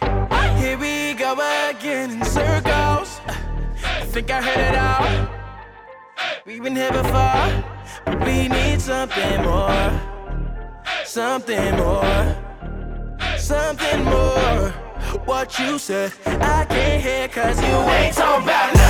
Here 0.62 0.78
we 0.78 1.16
go 1.16 1.34
again 1.74 2.12
in 2.12 2.24
circles. 2.24 3.20
I 3.82 4.06
think 4.06 4.30
I 4.30 4.44
heard 4.44 4.62
it 4.62 4.78
all. 4.78 5.10
We've 6.46 6.62
been 6.62 6.76
here 6.76 6.92
before, 6.92 7.50
but 8.06 8.20
we 8.28 8.48
need 8.48 8.80
something 8.80 9.42
more. 9.42 9.90
Something 11.04 11.78
more. 11.78 12.38
Something 13.40 14.04
more. 14.04 14.85
What 15.26 15.60
you 15.60 15.78
said, 15.78 16.14
I 16.26 16.66
can't 16.66 17.04
hear 17.04 17.28
cause 17.28 17.60
you 17.62 17.68
ain't 17.68 18.16
talking 18.16 18.44
about 18.44 18.85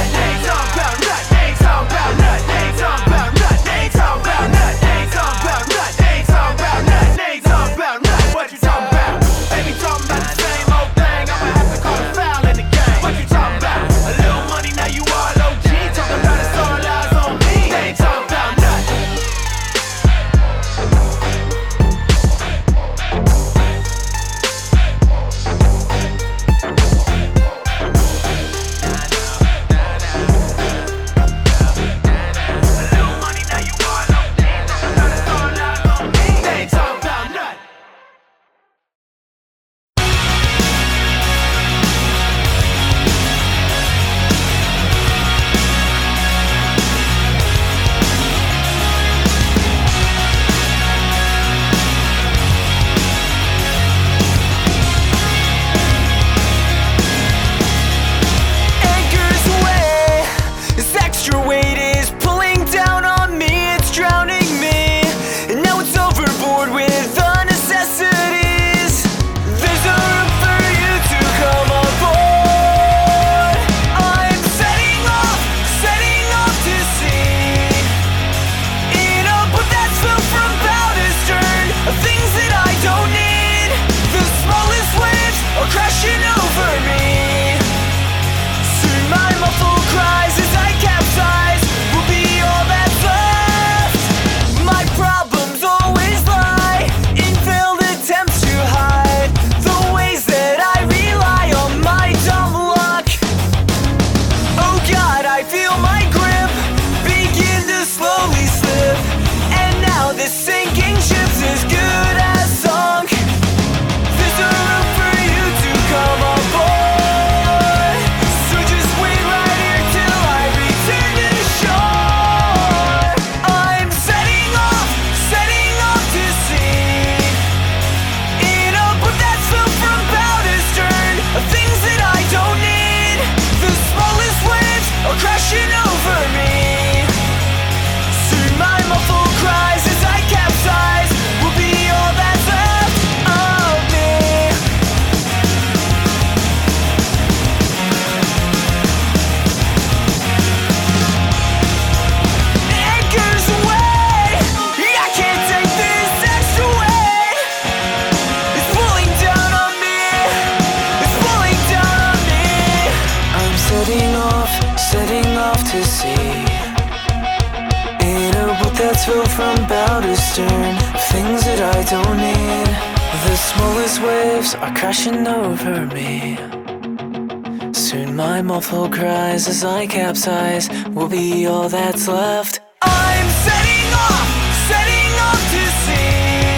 cries 179.06 179.48
as 179.48 179.64
I 179.64 179.86
capsize 179.86 180.68
will 180.96 181.08
be 181.08 181.46
all 181.46 181.70
that's 181.70 182.08
left. 182.08 182.60
I'm 182.82 183.28
setting 183.46 183.90
off, 184.10 184.30
setting 184.72 185.12
off 185.28 185.44
to 185.54 185.64
sea. 185.84 186.58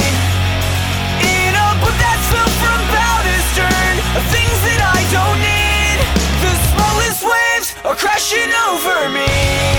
In 1.35 1.51
a 1.65 1.69
boat 1.81 1.97
that's 2.03 2.27
filled 2.31 2.55
from 2.63 2.79
bow 2.95 3.17
to 3.27 3.35
stern, 3.51 3.95
of 4.17 4.23
things 4.35 4.57
that 4.67 4.81
I 4.97 4.99
don't 5.17 5.39
need. 5.51 5.97
The 6.45 6.53
smallest 6.71 7.21
waves 7.33 7.67
are 7.87 7.97
crashing 8.03 8.51
over 8.69 8.97
me. 9.17 9.76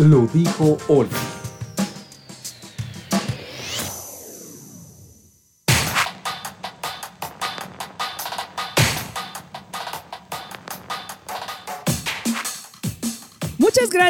Lo 0.00 0.26
dijo 0.32 0.78
Oli. 0.88 1.39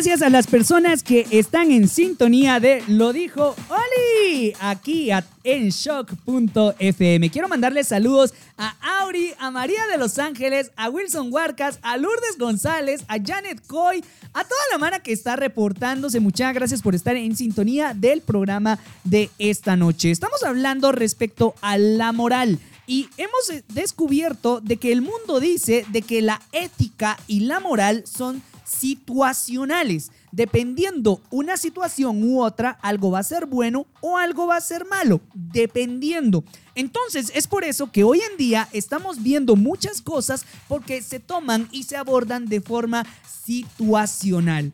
Gracias 0.01 0.23
a 0.23 0.31
las 0.31 0.47
personas 0.47 1.03
que 1.03 1.27
están 1.31 1.71
en 1.71 1.87
sintonía 1.87 2.59
de 2.59 2.83
Lo 2.89 3.13
dijo 3.13 3.55
Oli 3.69 4.55
aquí 4.59 5.11
en 5.45 5.69
shock.fm. 5.69 7.29
Quiero 7.29 7.49
mandarles 7.49 7.89
saludos 7.89 8.33
a 8.57 9.03
Auri, 9.03 9.35
a 9.39 9.51
María 9.51 9.87
de 9.93 9.99
Los 9.99 10.19
Ángeles, 10.19 10.71
a 10.77 10.89
Wilson 10.89 11.31
Huarcas, 11.31 11.81
a 11.83 11.99
Lourdes 11.99 12.39
González, 12.39 13.05
a 13.09 13.19
Janet 13.23 13.61
Coy, 13.67 14.03
a 14.33 14.43
toda 14.43 14.61
la 14.73 14.79
mano 14.79 14.97
que 15.03 15.13
está 15.13 15.37
reportándose. 15.37 16.19
Muchas 16.19 16.55
gracias 16.55 16.81
por 16.81 16.95
estar 16.95 17.15
en 17.17 17.37
sintonía 17.37 17.93
del 17.93 18.23
programa 18.23 18.79
de 19.05 19.29
esta 19.39 19.77
noche. 19.77 20.11
Estamos 20.11 20.43
hablando 20.45 20.93
respecto 20.93 21.55
a 21.61 21.77
la 21.77 22.13
moral. 22.13 22.59
Y 22.87 23.11
hemos 23.19 23.53
descubierto 23.69 24.63
de 24.63 24.79
que 24.79 24.93
el 24.93 25.03
mundo 25.03 25.41
dice 25.41 25.85
de 25.91 26.01
que 26.01 26.23
la 26.23 26.41
ética 26.53 27.19
y 27.27 27.41
la 27.41 27.61
moral 27.61 28.05
son 28.07 28.43
situacionales. 28.71 30.13
Dependiendo 30.33 31.21
una 31.31 31.57
situación 31.57 32.23
u 32.23 32.43
otra, 32.43 32.79
algo 32.83 33.11
va 33.11 33.19
a 33.19 33.25
ser 33.25 33.47
bueno 33.47 33.87
o 34.01 34.17
algo 34.17 34.47
va 34.47 34.57
a 34.57 34.61
ser 34.61 34.87
malo, 34.87 35.21
dependiendo. 35.35 36.45
Entonces, 36.75 37.33
es 37.35 37.49
por 37.49 37.65
eso 37.65 37.91
que 37.91 38.05
hoy 38.05 38.21
en 38.31 38.37
día 38.37 38.69
estamos 38.73 39.23
viendo 39.23 39.57
muchas 39.57 40.01
cosas 40.01 40.45
porque 40.69 41.03
se 41.03 41.19
toman 41.19 41.69
y 41.73 41.83
se 41.83 41.97
abordan 41.97 42.47
de 42.47 42.61
forma 42.61 43.05
situacional. 43.45 44.73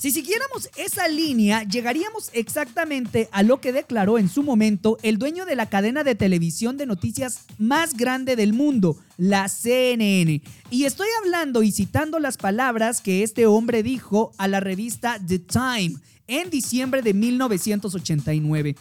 Si 0.00 0.12
siguiéramos 0.12 0.70
esa 0.76 1.08
línea, 1.08 1.62
llegaríamos 1.64 2.30
exactamente 2.32 3.28
a 3.32 3.42
lo 3.42 3.60
que 3.60 3.70
declaró 3.70 4.16
en 4.16 4.30
su 4.30 4.42
momento 4.42 4.96
el 5.02 5.18
dueño 5.18 5.44
de 5.44 5.56
la 5.56 5.68
cadena 5.68 6.04
de 6.04 6.14
televisión 6.14 6.78
de 6.78 6.86
noticias 6.86 7.40
más 7.58 7.94
grande 7.94 8.34
del 8.34 8.54
mundo, 8.54 8.96
la 9.18 9.46
CNN. 9.50 10.40
Y 10.70 10.84
estoy 10.86 11.08
hablando 11.18 11.62
y 11.62 11.70
citando 11.70 12.18
las 12.18 12.38
palabras 12.38 13.02
que 13.02 13.22
este 13.22 13.44
hombre 13.44 13.82
dijo 13.82 14.32
a 14.38 14.48
la 14.48 14.60
revista 14.60 15.18
The 15.18 15.38
Time 15.38 15.96
en 16.28 16.48
diciembre 16.48 17.02
de 17.02 17.12
1989. 17.12 18.76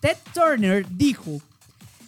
Ted 0.00 0.16
Turner 0.32 0.86
dijo, 0.88 1.42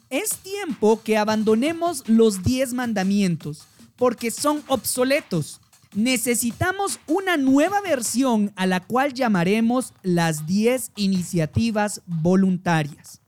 es 0.08 0.38
tiempo 0.38 1.02
que 1.02 1.18
abandonemos 1.18 2.08
los 2.08 2.42
10 2.42 2.72
mandamientos 2.72 3.66
porque 3.96 4.30
son 4.30 4.62
obsoletos. 4.68 5.60
Necesitamos 5.94 6.98
una 7.06 7.36
nueva 7.36 7.80
versión 7.80 8.52
a 8.56 8.66
la 8.66 8.80
cual 8.80 9.14
llamaremos 9.14 9.92
las 10.02 10.44
10 10.44 10.90
iniciativas 10.96 12.02
voluntarias. 12.06 13.20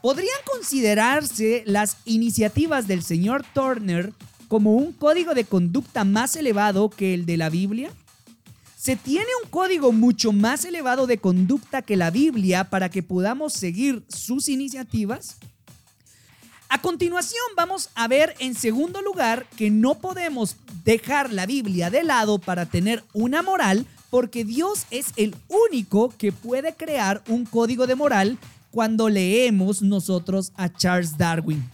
¿Podrían 0.00 0.38
considerarse 0.50 1.62
las 1.66 1.98
iniciativas 2.06 2.86
del 2.88 3.02
señor 3.02 3.44
Turner 3.52 4.14
como 4.48 4.74
un 4.74 4.92
código 4.92 5.34
de 5.34 5.44
conducta 5.44 6.04
más 6.04 6.36
elevado 6.36 6.88
que 6.88 7.12
el 7.12 7.26
de 7.26 7.36
la 7.36 7.50
Biblia? 7.50 7.90
¿Se 8.76 8.96
tiene 8.96 9.28
un 9.42 9.50
código 9.50 9.92
mucho 9.92 10.32
más 10.32 10.64
elevado 10.64 11.06
de 11.06 11.18
conducta 11.18 11.82
que 11.82 11.96
la 11.96 12.10
Biblia 12.10 12.64
para 12.64 12.88
que 12.90 13.02
podamos 13.02 13.52
seguir 13.52 14.04
sus 14.08 14.48
iniciativas? 14.48 15.36
A 16.68 16.80
continuación 16.80 17.42
vamos 17.56 17.90
a 17.94 18.08
ver 18.08 18.34
en 18.38 18.54
segundo 18.54 19.02
lugar 19.02 19.46
que 19.56 19.70
no 19.70 19.96
podemos 19.96 20.56
dejar 20.84 21.32
la 21.32 21.46
Biblia 21.46 21.90
de 21.90 22.02
lado 22.02 22.38
para 22.38 22.66
tener 22.66 23.04
una 23.12 23.42
moral 23.42 23.86
porque 24.10 24.44
Dios 24.44 24.86
es 24.90 25.08
el 25.16 25.34
único 25.48 26.12
que 26.16 26.32
puede 26.32 26.74
crear 26.74 27.22
un 27.28 27.44
código 27.44 27.86
de 27.86 27.94
moral 27.94 28.38
cuando 28.70 29.08
leemos 29.08 29.82
nosotros 29.82 30.52
a 30.56 30.72
Charles 30.72 31.16
Darwin. 31.16 31.68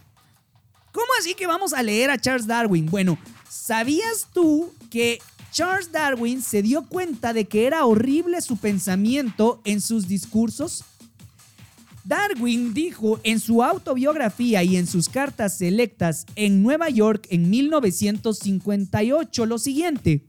¿Cómo 0.93 1.07
así 1.19 1.35
que 1.35 1.47
vamos 1.47 1.73
a 1.73 1.83
leer 1.83 2.11
a 2.11 2.19
Charles 2.19 2.47
Darwin? 2.47 2.87
Bueno, 2.87 3.19
¿sabías 3.49 4.27
tú 4.33 4.73
que 4.91 5.21
Charles 5.53 5.93
Darwin 5.93 6.43
se 6.43 6.63
dio 6.63 6.83
cuenta 6.87 7.33
de 7.33 7.47
que 7.47 7.67
era 7.67 7.85
horrible 7.85 8.41
su 8.41 8.57
pensamiento 8.57 9.61
en 9.65 9.81
sus 9.81 10.09
discursos? 10.09 10.85
Darwin 12.11 12.75
dijo 12.75 13.21
en 13.23 13.39
su 13.39 13.63
autobiografía 13.63 14.65
y 14.65 14.77
en 14.77 14.89
sus 14.89 15.09
cartas 15.09 15.57
selectas 15.57 16.27
en 16.35 16.61
Nueva 16.61 16.91
York 16.91 17.29
en 17.31 17.49
1958 17.49 19.47
lo 19.47 19.59
siguiente. 19.59 20.27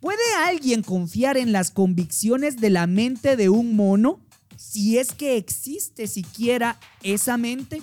¿Puede 0.00 0.22
alguien 0.46 0.82
confiar 0.82 1.36
en 1.36 1.52
las 1.52 1.70
convicciones 1.70 2.56
de 2.56 2.70
la 2.70 2.86
mente 2.86 3.36
de 3.36 3.50
un 3.50 3.76
mono 3.76 4.18
si 4.56 4.96
es 4.96 5.12
que 5.12 5.36
existe 5.36 6.06
siquiera 6.06 6.80
esa 7.02 7.36
mente? 7.36 7.82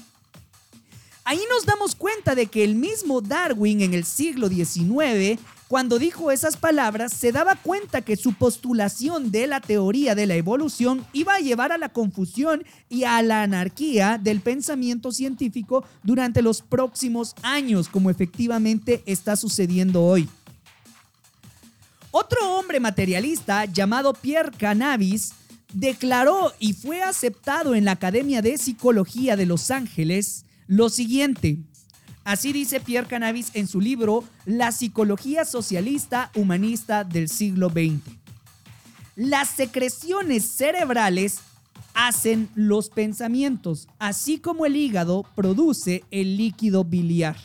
Ahí 1.24 1.42
nos 1.48 1.68
damos 1.68 1.94
cuenta 1.94 2.34
de 2.34 2.48
que 2.48 2.64
el 2.64 2.74
mismo 2.74 3.22
Darwin 3.22 3.82
en 3.82 3.94
el 3.94 4.04
siglo 4.04 4.50
XIX, 4.50 5.40
cuando 5.72 6.00
dijo 6.00 6.32
esas 6.32 6.58
palabras, 6.58 7.14
se 7.14 7.32
daba 7.32 7.56
cuenta 7.56 8.02
que 8.02 8.18
su 8.18 8.34
postulación 8.34 9.32
de 9.32 9.48
la 9.48 9.62
teoría 9.62 10.16
de 10.16 10.28
la 10.28 10.36
evolución 10.36 11.06
iba 11.14 11.36
a 11.36 11.40
llevar 11.40 11.72
a 11.72 11.78
la 11.78 11.88
confusión 11.88 12.66
y 12.90 13.06
a 13.06 13.22
la 13.22 13.44
anarquía 13.44 14.20
del 14.22 14.42
pensamiento 14.42 15.14
científico 15.14 15.86
durante 16.04 16.42
los 16.42 16.62
próximos 16.62 17.36
años, 17.42 17.88
como 17.88 18.10
efectivamente 18.10 19.02
está 19.06 19.38
sucediendo 19.38 20.04
hoy. 20.04 20.28
Otro 22.12 22.58
hombre 22.58 22.82
materialista 22.82 23.64
llamado 23.64 24.12
Pierre 24.12 24.52
Cannabis 24.52 25.32
declaró 25.72 26.52
y 26.60 26.74
fue 26.74 27.02
aceptado 27.02 27.76
en 27.76 27.86
la 27.86 27.94
Academia 27.94 28.42
de 28.42 28.58
Psicología 28.58 29.38
de 29.38 29.46
Los 29.46 29.72
Ángeles 29.72 30.44
lo 30.68 30.90
siguiente. 30.90 31.60
Así 32.24 32.54
dice 32.54 32.80
Pierre 32.80 33.08
Cannabis 33.08 33.52
en 33.54 33.68
su 33.68 33.82
libro 33.82 34.24
La 34.46 34.72
psicología 34.72 35.44
socialista 35.44 36.32
humanista 36.36 37.04
del 37.04 37.30
siglo 37.30 37.70
XX. 37.70 38.16
Las 39.16 39.50
secreciones 39.50 40.46
cerebrales 40.46 41.40
hacen 41.94 42.50
los 42.56 42.90
pensamientos, 42.90 43.88
así 44.00 44.40
como 44.40 44.66
el 44.66 44.76
hígado 44.76 45.26
produce 45.36 46.04
el 46.12 46.38
líquido 46.38 46.84
biliar. 46.84 47.38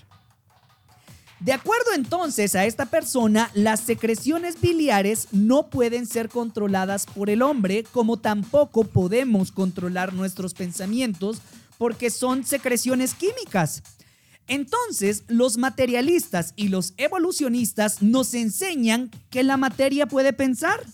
De 1.40 1.52
acuerdo 1.52 1.92
entonces 1.94 2.54
a 2.54 2.64
esta 2.64 2.86
persona, 2.86 3.50
las 3.52 3.80
secreciones 3.80 4.60
biliares 4.60 5.28
no 5.32 5.68
pueden 5.68 6.06
ser 6.06 6.28
controladas 6.30 7.06
por 7.06 7.28
el 7.28 7.42
hombre, 7.42 7.84
como 7.92 8.16
tampoco 8.16 8.84
podemos 8.84 9.52
controlar 9.52 10.14
nuestros 10.14 10.54
pensamientos 10.54 11.42
porque 11.76 12.08
son 12.08 12.44
secreciones 12.44 13.12
químicas. 13.12 13.82
Entonces, 14.48 15.24
los 15.26 15.56
materialistas 15.56 16.52
y 16.56 16.68
los 16.68 16.94
evolucionistas 16.96 18.02
nos 18.02 18.34
enseñan 18.34 19.10
que 19.30 19.42
la 19.42 19.56
materia 19.56 20.06
puede 20.06 20.32
pensar. 20.32 20.84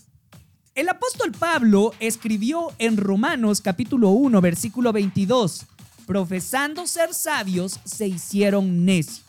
El 0.75 0.89
apóstol 0.89 1.31
Pablo 1.31 1.93
escribió 1.99 2.71
en 2.79 2.97
Romanos 2.97 3.61
capítulo 3.61 4.09
1 4.09 4.41
versículo 4.41 4.91
22, 4.91 5.65
profesando 6.07 6.87
ser 6.87 7.13
sabios, 7.13 7.79
se 7.85 8.07
hicieron 8.07 8.85
necios. 8.85 9.22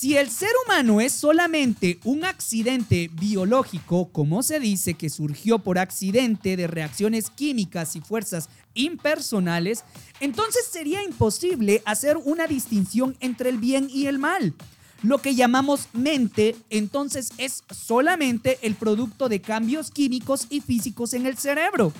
Si 0.00 0.16
el 0.16 0.30
ser 0.30 0.50
humano 0.64 1.00
es 1.00 1.12
solamente 1.12 1.98
un 2.04 2.24
accidente 2.24 3.10
biológico, 3.14 4.10
como 4.12 4.44
se 4.44 4.60
dice 4.60 4.94
que 4.94 5.10
surgió 5.10 5.58
por 5.58 5.76
accidente 5.76 6.56
de 6.56 6.68
reacciones 6.68 7.30
químicas 7.30 7.96
y 7.96 8.00
fuerzas 8.00 8.48
impersonales, 8.74 9.82
entonces 10.20 10.66
sería 10.70 11.02
imposible 11.02 11.82
hacer 11.84 12.16
una 12.16 12.46
distinción 12.46 13.16
entre 13.18 13.50
el 13.50 13.58
bien 13.58 13.88
y 13.92 14.06
el 14.06 14.20
mal. 14.20 14.54
Lo 15.02 15.18
que 15.18 15.34
llamamos 15.34 15.88
mente 15.92 16.54
entonces 16.70 17.32
es 17.36 17.64
solamente 17.68 18.60
el 18.62 18.76
producto 18.76 19.28
de 19.28 19.40
cambios 19.40 19.90
químicos 19.90 20.46
y 20.48 20.60
físicos 20.60 21.12
en 21.12 21.26
el 21.26 21.36
cerebro. 21.38 21.92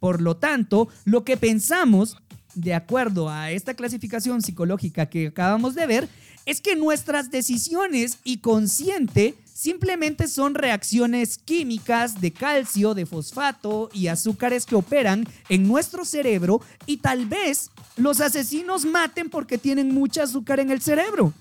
Por 0.00 0.22
lo 0.22 0.36
tanto, 0.36 0.88
lo 1.04 1.22
que 1.22 1.36
pensamos, 1.36 2.16
de 2.56 2.74
acuerdo 2.74 3.30
a 3.30 3.52
esta 3.52 3.74
clasificación 3.74 4.42
psicológica 4.42 5.06
que 5.06 5.28
acabamos 5.28 5.76
de 5.76 5.86
ver, 5.86 6.08
es 6.48 6.62
que 6.62 6.76
nuestras 6.76 7.30
decisiones 7.30 8.16
y 8.24 8.38
consciente 8.38 9.34
simplemente 9.52 10.26
son 10.28 10.54
reacciones 10.54 11.36
químicas 11.36 12.22
de 12.22 12.32
calcio, 12.32 12.94
de 12.94 13.04
fosfato 13.04 13.90
y 13.92 14.06
azúcares 14.06 14.64
que 14.64 14.74
operan 14.74 15.28
en 15.50 15.68
nuestro 15.68 16.06
cerebro 16.06 16.62
y 16.86 16.96
tal 16.96 17.26
vez 17.26 17.70
los 17.96 18.22
asesinos 18.22 18.86
maten 18.86 19.28
porque 19.28 19.58
tienen 19.58 19.92
mucha 19.92 20.22
azúcar 20.22 20.58
en 20.58 20.70
el 20.70 20.80
cerebro. 20.80 21.34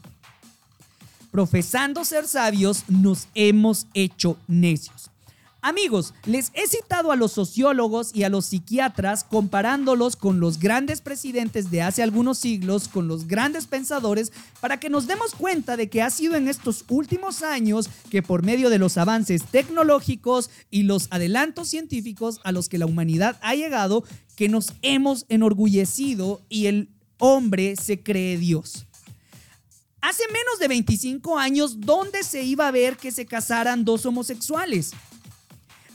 Profesando 1.31 2.03
ser 2.03 2.27
sabios, 2.27 2.83
nos 2.89 3.29
hemos 3.33 3.87
hecho 3.93 4.37
necios. 4.45 5.09
Amigos, 5.67 6.13
les 6.25 6.49
he 6.53 6.65
citado 6.65 7.11
a 7.11 7.17
los 7.17 7.33
sociólogos 7.33 8.15
y 8.15 8.23
a 8.23 8.29
los 8.29 8.45
psiquiatras 8.45 9.25
comparándolos 9.25 10.15
con 10.15 10.39
los 10.39 10.59
grandes 10.59 11.01
presidentes 11.01 11.69
de 11.69 11.81
hace 11.81 12.01
algunos 12.01 12.37
siglos, 12.37 12.87
con 12.87 13.09
los 13.09 13.27
grandes 13.27 13.67
pensadores, 13.67 14.31
para 14.61 14.79
que 14.79 14.89
nos 14.89 15.07
demos 15.07 15.35
cuenta 15.35 15.75
de 15.75 15.89
que 15.89 16.01
ha 16.01 16.09
sido 16.09 16.35
en 16.35 16.47
estos 16.47 16.85
últimos 16.87 17.43
años 17.43 17.89
que 18.09 18.23
por 18.23 18.43
medio 18.43 18.69
de 18.69 18.79
los 18.79 18.97
avances 18.97 19.43
tecnológicos 19.43 20.49
y 20.71 20.83
los 20.83 21.09
adelantos 21.11 21.67
científicos 21.67 22.39
a 22.45 22.53
los 22.53 22.69
que 22.69 22.77
la 22.77 22.85
humanidad 22.85 23.37
ha 23.41 23.53
llegado, 23.53 24.05
que 24.37 24.47
nos 24.47 24.71
hemos 24.83 25.25
enorgullecido 25.27 26.39
y 26.47 26.67
el 26.67 26.91
hombre 27.17 27.75
se 27.75 28.01
cree 28.01 28.37
Dios. 28.37 28.87
Hace 29.99 30.23
menos 30.27 30.59
de 30.61 30.69
25 30.69 31.37
años, 31.37 31.81
¿dónde 31.81 32.23
se 32.23 32.41
iba 32.43 32.69
a 32.69 32.71
ver 32.71 32.95
que 32.95 33.11
se 33.11 33.25
casaran 33.25 33.83
dos 33.83 34.05
homosexuales? 34.05 34.93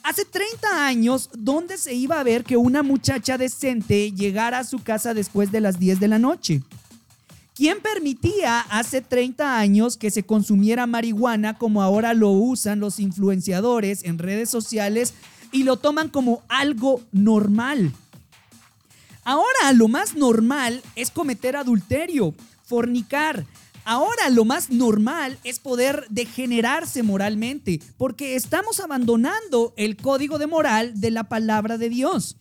Hace 0.03 0.25
30 0.25 0.87
años, 0.87 1.31
¿dónde 1.33 1.79
se 1.79 1.95
iba 1.95 2.19
a 2.19 2.25
ver 2.25 2.43
que 2.43 2.57
una 2.57 2.83
muchacha 2.83 3.39
decente 3.39 4.11
llegara 4.11 4.59
a 4.59 4.65
su 4.65 4.81
casa 4.81 5.15
después 5.15 5.53
de 5.53 5.61
las 5.61 5.79
10 5.79 6.01
de 6.01 6.09
la 6.09 6.19
noche? 6.19 6.63
¿Quién 7.55 7.81
permitía 7.81 8.61
hace 8.61 9.01
30 9.01 9.59
años 9.59 9.97
que 9.97 10.11
se 10.11 10.25
consumiera 10.25 10.89
marihuana 10.89 11.57
como 11.57 11.83
ahora 11.83 12.15
lo 12.15 12.31
usan 12.31 12.81
los 12.81 12.99
influenciadores 12.99 14.03
en 14.03 14.19
redes 14.19 14.51
sociales 14.51 15.15
y 15.53 15.63
lo 15.63 15.77
toman 15.77 16.09
como 16.09 16.43
algo 16.49 17.01
normal? 17.13 17.93
Ahora 19.23 19.73
lo 19.73 19.87
más 19.87 20.17
normal 20.17 20.83
es 20.97 21.13
cometer 21.13 21.55
adulterio, 21.55 22.35
fornicar, 22.65 23.47
Ahora 23.85 24.31
lo 24.31 24.45
más 24.45 24.71
normal 24.71 25.39
es 25.43 25.59
poder 25.59 26.07
degenerarse 26.09 27.03
moralmente, 27.03 27.81
porque 27.97 28.37
estamos 28.37 28.79
abandonando 28.79 29.75
el 29.77 29.97
código 29.97 30.39
de 30.39 30.47
moral 30.47 31.01
de 31.01 31.11
la 31.11 31.25
palabra 31.25 31.79
de 31.79 31.89
Dios. 31.89 32.37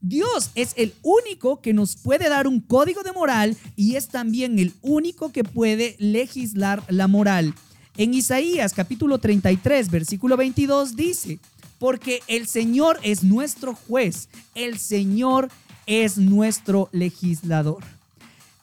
Dios 0.00 0.50
es 0.54 0.72
el 0.76 0.94
único 1.02 1.60
que 1.60 1.74
nos 1.74 1.96
puede 1.96 2.28
dar 2.28 2.46
un 2.46 2.60
código 2.60 3.02
de 3.02 3.12
moral 3.12 3.56
y 3.76 3.96
es 3.96 4.08
también 4.08 4.58
el 4.58 4.72
único 4.80 5.32
que 5.32 5.44
puede 5.44 5.96
legislar 5.98 6.82
la 6.88 7.08
moral. 7.08 7.54
En 7.96 8.14
Isaías 8.14 8.72
capítulo 8.72 9.18
33, 9.18 9.90
versículo 9.90 10.36
22 10.36 10.96
dice, 10.96 11.40
porque 11.78 12.22
el 12.26 12.46
Señor 12.46 12.98
es 13.02 13.22
nuestro 13.22 13.74
juez, 13.74 14.28
el 14.54 14.78
Señor 14.78 15.50
es 15.86 16.18
nuestro 16.18 16.88
legislador. 16.92 17.95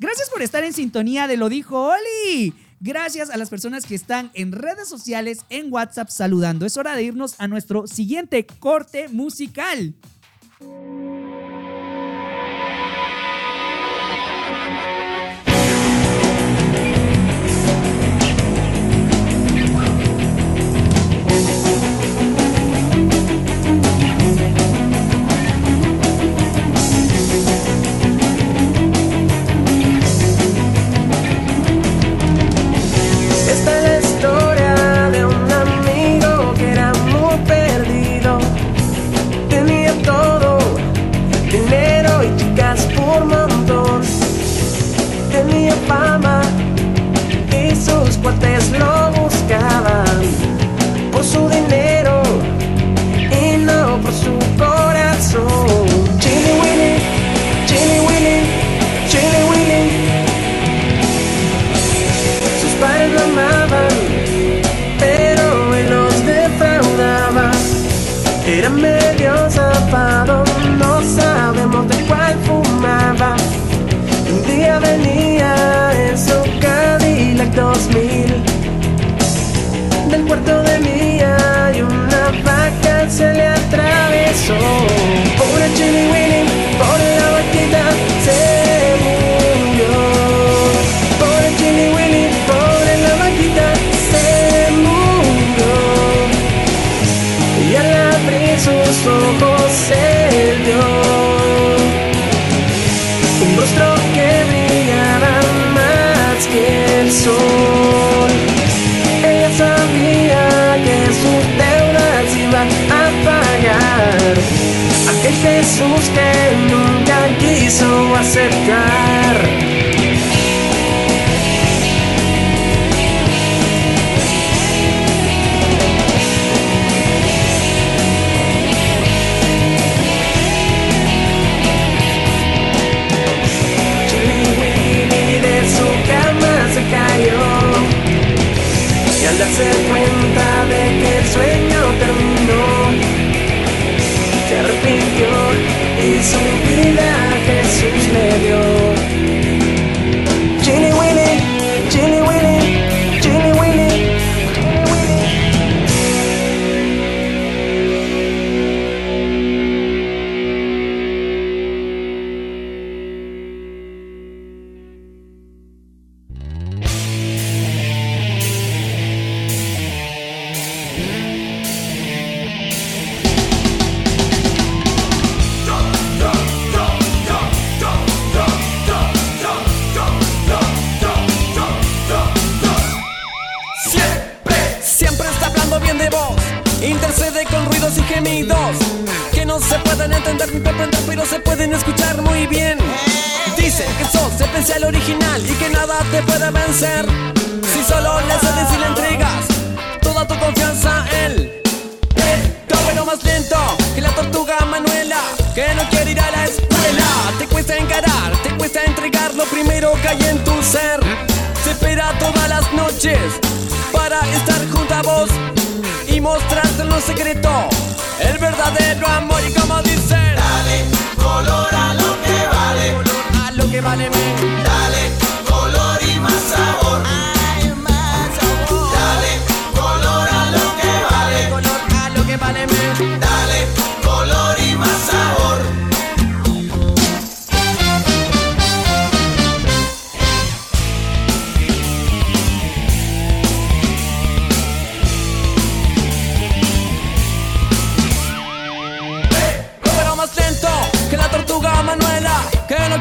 Gracias 0.03 0.29
por 0.29 0.41
estar 0.41 0.65
en 0.65 0.73
sintonía 0.73 1.27
de 1.27 1.37
Lo 1.37 1.47
Dijo 1.47 1.87
Oli. 1.87 2.53
Gracias 2.81 3.29
a 3.29 3.37
las 3.37 3.49
personas 3.49 3.85
que 3.85 3.95
están 3.95 4.31
en 4.33 4.51
redes 4.51 4.89
sociales, 4.89 5.45
en 5.49 5.71
WhatsApp 5.71 6.09
saludando. 6.09 6.65
Es 6.65 6.75
hora 6.75 6.93
de 6.93 7.03
irnos 7.03 7.35
a 7.37 7.47
nuestro 7.47 7.87
siguiente 7.87 8.45
corte 8.45 9.07
musical. 9.07 9.93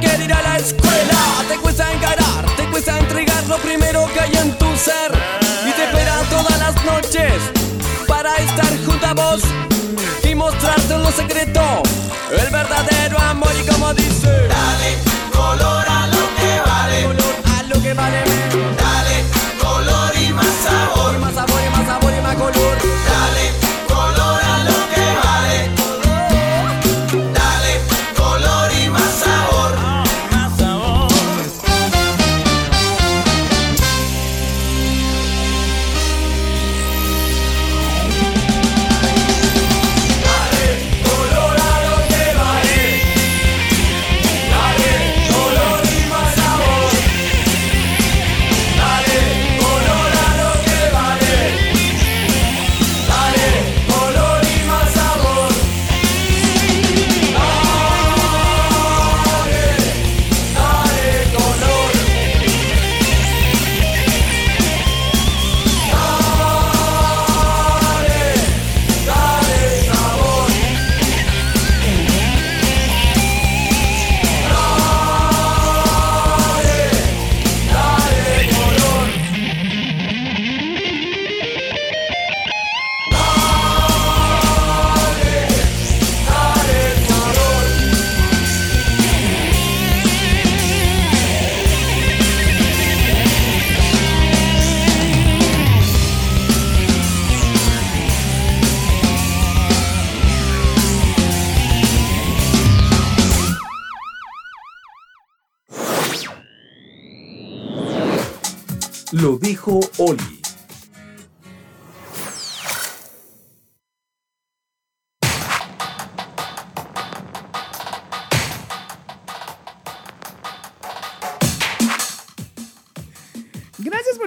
Que 0.03 0.09
no 0.09 0.15
quiere 0.17 0.25
ir 0.25 0.33
a 0.33 0.43
la 0.43 0.57
escuela. 0.57 1.45
Te 1.49 1.57
cuesta 1.59 1.93
encarar, 1.93 2.45
te 2.57 2.65
cuesta 2.67 2.99
entregar 2.99 3.45
lo 3.47 3.57
primero 3.59 4.07
que 4.13 4.21
hay 4.21 4.33
en 4.35 4.59
tu 4.59 4.67
ser. 4.77 5.13
Y 5.69 5.73
te 5.73 5.85
espera 5.85 6.23
todas 6.29 6.59
las 6.59 6.85
noches 6.85 7.35
Para 8.09 8.35
estar 8.37 8.67
junto 8.85 9.07
a 9.07 9.15
vos 9.15 9.43
Y 10.25 10.35
mostrarte 10.35 10.99
lo 10.99 11.13
secreto 11.13 11.63
El 12.31 12.51
verdadero 12.51 13.19
amor. 13.19 13.53
Y 13.61 13.71
como 13.71 13.95
dice 13.95 14.29
Dale 14.49 14.99
color 15.33 15.82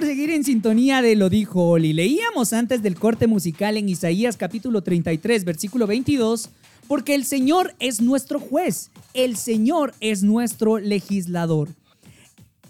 seguir 0.06 0.30
en 0.30 0.44
sintonía 0.44 1.02
de 1.02 1.16
Lo 1.16 1.28
dijo 1.28 1.68
Oli. 1.68 1.92
Leíamos 1.92 2.52
antes 2.52 2.80
del 2.80 2.94
corte 2.94 3.26
musical 3.26 3.76
en 3.76 3.88
Isaías 3.88 4.36
capítulo 4.36 4.80
33, 4.80 5.44
versículo 5.44 5.88
22, 5.88 6.48
porque 6.86 7.16
el 7.16 7.24
Señor 7.24 7.74
es 7.80 8.00
nuestro 8.00 8.38
juez, 8.38 8.90
el 9.14 9.36
Señor 9.36 9.94
es 9.98 10.22
nuestro 10.22 10.78
legislador. 10.78 11.70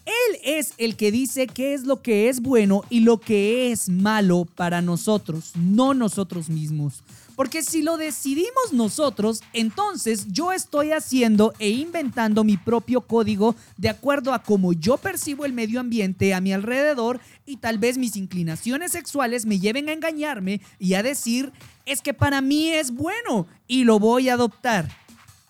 Él 0.07 0.39
es 0.47 0.73
el 0.79 0.97
que 0.97 1.13
dice 1.13 1.47
qué 1.47 1.75
es 1.75 1.85
lo 1.85 2.01
que 2.01 2.31
es 2.31 2.41
bueno 2.41 2.85
y 2.89 3.01
lo 3.01 3.21
que 3.21 3.71
es 3.71 3.91
malo 3.91 4.47
para 4.55 4.81
nosotros, 4.81 5.53
no 5.57 5.93
nosotros 5.93 6.49
mismos. 6.49 7.03
Porque 7.37 7.63
si 7.63 7.83
lo 7.83 7.99
decidimos 7.99 8.73
nosotros, 8.73 9.43
entonces 9.53 10.27
yo 10.33 10.53
estoy 10.53 10.93
haciendo 10.93 11.53
e 11.59 11.69
inventando 11.69 12.43
mi 12.43 12.57
propio 12.57 13.03
código 13.03 13.55
de 13.77 13.91
acuerdo 13.91 14.33
a 14.33 14.43
cómo 14.43 14.73
yo 14.73 14.97
percibo 14.97 15.45
el 15.45 15.53
medio 15.53 15.79
ambiente 15.79 16.33
a 16.33 16.41
mi 16.41 16.55
alrededor 16.55 17.21
y 17.45 17.59
tal 17.59 17.79
vez 17.79 17.99
mis 17.99 18.17
inclinaciones 18.17 18.93
sexuales 18.93 19.45
me 19.45 19.61
lleven 19.61 19.91
a 19.91 19.93
engañarme 19.93 20.63
y 20.79 20.95
a 20.95 21.03
decir, 21.03 21.53
es 21.85 22.01
que 22.01 22.15
para 22.15 22.41
mí 22.41 22.71
es 22.71 22.91
bueno 22.91 23.47
y 23.69 23.85
lo 23.85 23.99
voy 23.99 24.31
a 24.31 24.35
adoptar. 24.35 25.06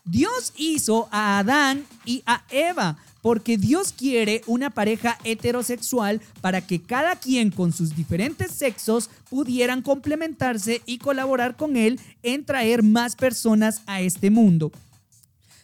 Dios 0.06 0.52
hizo 0.56 1.08
a 1.10 1.38
Adán 1.38 1.84
y 2.04 2.22
a 2.26 2.44
Eva 2.50 2.96
porque 3.22 3.58
Dios 3.58 3.92
quiere 3.92 4.42
una 4.46 4.70
pareja 4.70 5.18
heterosexual 5.24 6.20
para 6.40 6.60
que 6.64 6.80
cada 6.80 7.16
quien 7.16 7.50
con 7.50 7.72
sus 7.72 7.96
diferentes 7.96 8.52
sexos 8.52 9.10
pudieran 9.28 9.82
complementarse 9.82 10.80
y 10.86 10.98
colaborar 10.98 11.56
con 11.56 11.76
él 11.76 11.98
en 12.22 12.44
traer 12.44 12.84
más 12.84 13.16
personas 13.16 13.82
a 13.86 14.00
este 14.00 14.30
mundo. 14.30 14.70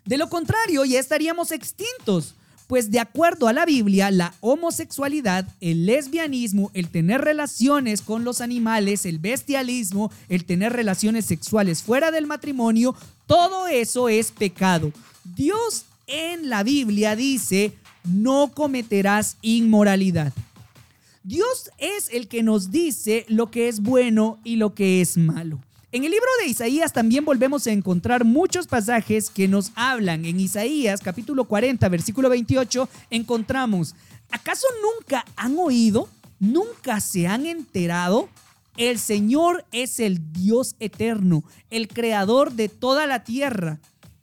De 0.04 0.18
lo 0.18 0.28
contrario, 0.28 0.84
ya 0.84 0.98
estaríamos 0.98 1.52
extintos. 1.52 2.34
Pues 2.72 2.90
de 2.90 3.00
acuerdo 3.00 3.48
a 3.48 3.52
la 3.52 3.66
Biblia, 3.66 4.10
la 4.10 4.32
homosexualidad, 4.40 5.46
el 5.60 5.84
lesbianismo, 5.84 6.70
el 6.72 6.88
tener 6.88 7.20
relaciones 7.20 8.00
con 8.00 8.24
los 8.24 8.40
animales, 8.40 9.04
el 9.04 9.18
bestialismo, 9.18 10.10
el 10.30 10.46
tener 10.46 10.72
relaciones 10.72 11.26
sexuales 11.26 11.82
fuera 11.82 12.10
del 12.10 12.26
matrimonio, 12.26 12.94
todo 13.26 13.68
eso 13.68 14.08
es 14.08 14.32
pecado. 14.32 14.90
Dios 15.36 15.84
en 16.06 16.48
la 16.48 16.62
Biblia 16.62 17.14
dice, 17.14 17.74
no 18.04 18.52
cometerás 18.54 19.36
inmoralidad. 19.42 20.32
Dios 21.24 21.70
es 21.76 22.08
el 22.10 22.26
que 22.26 22.42
nos 22.42 22.70
dice 22.70 23.26
lo 23.28 23.50
que 23.50 23.68
es 23.68 23.80
bueno 23.80 24.38
y 24.44 24.56
lo 24.56 24.72
que 24.72 25.02
es 25.02 25.18
malo. 25.18 25.60
En 25.94 26.04
el 26.04 26.10
libro 26.10 26.26
de 26.40 26.48
Isaías 26.48 26.94
también 26.94 27.26
volvemos 27.26 27.66
a 27.66 27.70
encontrar 27.70 28.24
muchos 28.24 28.66
pasajes 28.66 29.28
que 29.28 29.46
nos 29.46 29.72
hablan. 29.74 30.24
En 30.24 30.40
Isaías 30.40 31.02
capítulo 31.02 31.44
40, 31.44 31.86
versículo 31.90 32.30
28, 32.30 32.88
encontramos, 33.10 33.94
¿acaso 34.30 34.66
nunca 34.80 35.26
han 35.36 35.58
oído? 35.58 36.08
¿Nunca 36.40 36.98
se 37.00 37.26
han 37.26 37.44
enterado? 37.44 38.30
El 38.78 38.98
Señor 38.98 39.66
es 39.70 40.00
el 40.00 40.32
Dios 40.32 40.76
eterno, 40.80 41.44
el 41.68 41.88
creador 41.88 42.52
de 42.52 42.70
toda 42.70 43.06
la 43.06 43.22
tierra. 43.22 43.78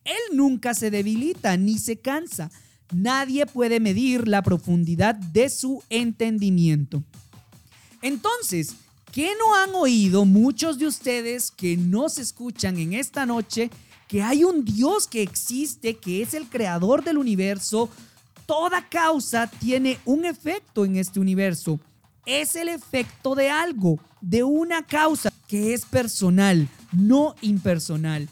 Él 0.06 0.36
nunca 0.36 0.74
se 0.74 0.90
debilita 0.90 1.56
ni 1.56 1.78
se 1.78 1.98
cansa. 1.98 2.50
Nadie 2.92 3.46
puede 3.46 3.80
medir 3.80 4.28
la 4.28 4.42
profundidad 4.42 5.14
de 5.14 5.50
su 5.50 5.84
entendimiento. 5.92 7.04
Entonces, 8.02 8.74
¿qué 9.12 9.34
no 9.38 9.56
han 9.56 9.76
oído 9.76 10.26
muchos 10.26 10.78
de 10.80 10.88
ustedes 10.88 11.52
que 11.52 11.78
nos 11.78 12.18
escuchan 12.18 12.78
en 12.78 12.94
esta 12.94 13.26
noche? 13.26 13.70
que 14.10 14.24
hay 14.24 14.44
un 14.44 14.66
Dios 14.66 15.08
que 15.08 15.22
existe, 15.22 15.94
que 15.98 16.24
es 16.24 16.34
el 16.34 16.48
creador 16.48 17.04
del 17.04 17.20
universo, 17.20 17.90
toda 18.48 18.90
causa 18.90 19.46
tiene 19.46 20.00
un 20.04 20.26
efecto 20.26 20.84
en 20.84 20.96
este 20.96 21.20
universo. 21.20 21.80
Es 22.26 22.56
el 22.56 22.70
efecto 22.70 23.36
de 23.36 23.52
algo, 23.52 24.00
de 24.20 24.44
una 24.44 24.84
causa 24.84 25.32
que 25.48 25.76
es 25.76 25.86
personal, 25.86 26.68
no 26.92 27.36
impersonal. 27.42 28.28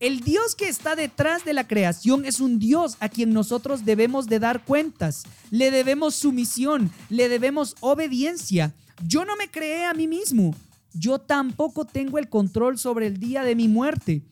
El 0.00 0.20
Dios 0.20 0.54
que 0.54 0.68
está 0.68 0.94
detrás 0.96 1.46
de 1.46 1.54
la 1.54 1.66
creación 1.66 2.26
es 2.26 2.38
un 2.38 2.58
Dios 2.58 2.98
a 3.00 3.08
quien 3.08 3.32
nosotros 3.32 3.86
debemos 3.86 4.26
de 4.26 4.38
dar 4.38 4.66
cuentas, 4.66 5.22
le 5.50 5.70
debemos 5.70 6.14
sumisión, 6.14 6.90
le 7.08 7.30
debemos 7.30 7.74
obediencia. 7.80 8.74
Yo 9.06 9.24
no 9.24 9.36
me 9.36 9.50
creé 9.50 9.86
a 9.86 9.94
mí 9.94 10.06
mismo, 10.06 10.54
yo 10.92 11.18
tampoco 11.18 11.84
tengo 11.84 12.18
el 12.18 12.28
control 12.28 12.78
sobre 12.78 13.06
el 13.06 13.18
día 13.18 13.42
de 13.42 13.54
mi 13.54 13.68
muerte. 13.68 14.22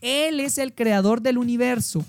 Él 0.00 0.40
es 0.40 0.58
el 0.58 0.74
creador 0.74 1.22
del 1.22 1.38
universo. 1.38 2.04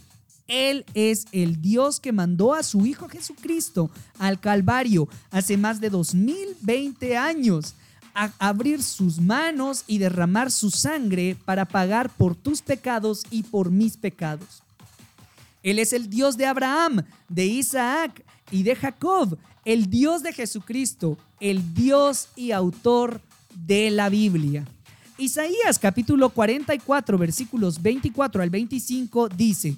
Él 0.47 0.83
es 0.95 1.27
el 1.31 1.61
Dios 1.61 1.99
que 1.99 2.11
mandó 2.11 2.55
a 2.55 2.63
su 2.63 2.85
Hijo 2.85 3.07
Jesucristo 3.07 3.91
al 4.17 4.39
Calvario 4.39 5.07
hace 5.29 5.57
más 5.57 5.79
de 5.79 5.91
2020 5.91 7.17
años 7.17 7.75
a 8.15 8.31
abrir 8.39 8.81
sus 8.81 9.19
manos 9.19 9.83
y 9.85 9.99
derramar 9.99 10.49
su 10.49 10.71
sangre 10.71 11.37
para 11.45 11.65
pagar 11.65 12.09
por 12.09 12.35
tus 12.35 12.63
pecados 12.63 13.23
y 13.29 13.43
por 13.43 13.69
mis 13.69 13.95
pecados. 13.95 14.63
Él 15.61 15.77
es 15.77 15.93
el 15.93 16.09
Dios 16.09 16.35
de 16.35 16.47
Abraham, 16.47 17.03
de 17.27 17.45
Isaac 17.45 18.23
y 18.49 18.63
de 18.63 18.75
Jacob, 18.75 19.37
el 19.69 19.91
Dios 19.91 20.23
de 20.23 20.33
Jesucristo, 20.33 21.19
el 21.39 21.75
Dios 21.75 22.29
y 22.35 22.53
autor 22.53 23.21
de 23.67 23.91
la 23.91 24.09
Biblia. 24.09 24.65
Isaías 25.19 25.77
capítulo 25.77 26.31
44 26.31 27.19
versículos 27.19 27.79
24 27.79 28.41
al 28.41 28.49
25 28.49 29.29
dice, 29.29 29.75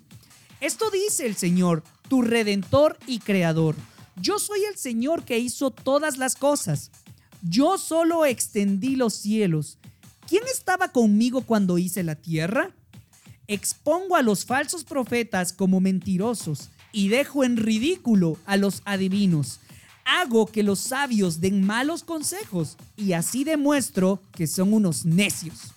Esto 0.61 0.89
dice 0.91 1.25
el 1.25 1.35
Señor, 1.35 1.83
tu 2.07 2.21
redentor 2.21 2.97
y 3.05 3.19
creador. 3.19 3.75
Yo 4.15 4.39
soy 4.39 4.63
el 4.63 4.77
Señor 4.77 5.25
que 5.25 5.39
hizo 5.39 5.71
todas 5.71 6.17
las 6.17 6.35
cosas. 6.35 6.89
Yo 7.41 7.77
solo 7.77 8.25
extendí 8.25 8.95
los 8.95 9.15
cielos. 9.15 9.77
¿Quién 10.25 10.43
estaba 10.49 10.93
conmigo 10.93 11.41
cuando 11.41 11.77
hice 11.77 12.01
la 12.03 12.15
tierra? 12.15 12.71
Expongo 13.47 14.15
a 14.15 14.21
los 14.21 14.45
falsos 14.45 14.85
profetas 14.85 15.51
como 15.51 15.81
mentirosos 15.81 16.69
y 16.93 17.09
dejo 17.09 17.43
en 17.43 17.57
ridículo 17.57 18.37
a 18.45 18.55
los 18.55 18.81
adivinos. 18.85 19.59
Hago 20.05 20.45
que 20.45 20.63
los 20.63 20.79
sabios 20.79 21.41
den 21.41 21.65
malos 21.65 22.03
consejos 22.03 22.77
y 22.97 23.13
así 23.13 23.43
demuestro 23.43 24.19
que 24.31 24.47
son 24.47 24.73
unos 24.73 25.05
necios. 25.05 25.73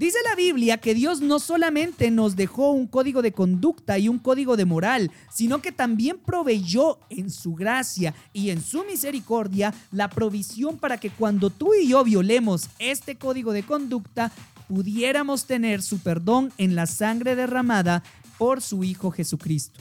Dice 0.00 0.16
la 0.24 0.34
Biblia 0.34 0.78
que 0.78 0.94
Dios 0.94 1.20
no 1.20 1.38
solamente 1.38 2.10
nos 2.10 2.34
dejó 2.34 2.70
un 2.70 2.86
código 2.86 3.20
de 3.20 3.32
conducta 3.32 3.98
y 3.98 4.08
un 4.08 4.18
código 4.18 4.56
de 4.56 4.64
moral, 4.64 5.10
sino 5.30 5.60
que 5.60 5.72
también 5.72 6.16
proveyó 6.16 6.98
en 7.10 7.28
su 7.28 7.54
gracia 7.54 8.14
y 8.32 8.48
en 8.48 8.62
su 8.62 8.84
misericordia 8.84 9.74
la 9.92 10.08
provisión 10.08 10.78
para 10.78 10.98
que 10.98 11.10
cuando 11.10 11.50
tú 11.50 11.74
y 11.74 11.88
yo 11.88 12.02
violemos 12.02 12.70
este 12.78 13.16
código 13.16 13.52
de 13.52 13.62
conducta, 13.62 14.32
pudiéramos 14.68 15.44
tener 15.44 15.82
su 15.82 15.98
perdón 15.98 16.50
en 16.56 16.76
la 16.76 16.86
sangre 16.86 17.36
derramada 17.36 18.02
por 18.38 18.62
su 18.62 18.84
Hijo 18.84 19.10
Jesucristo. 19.10 19.80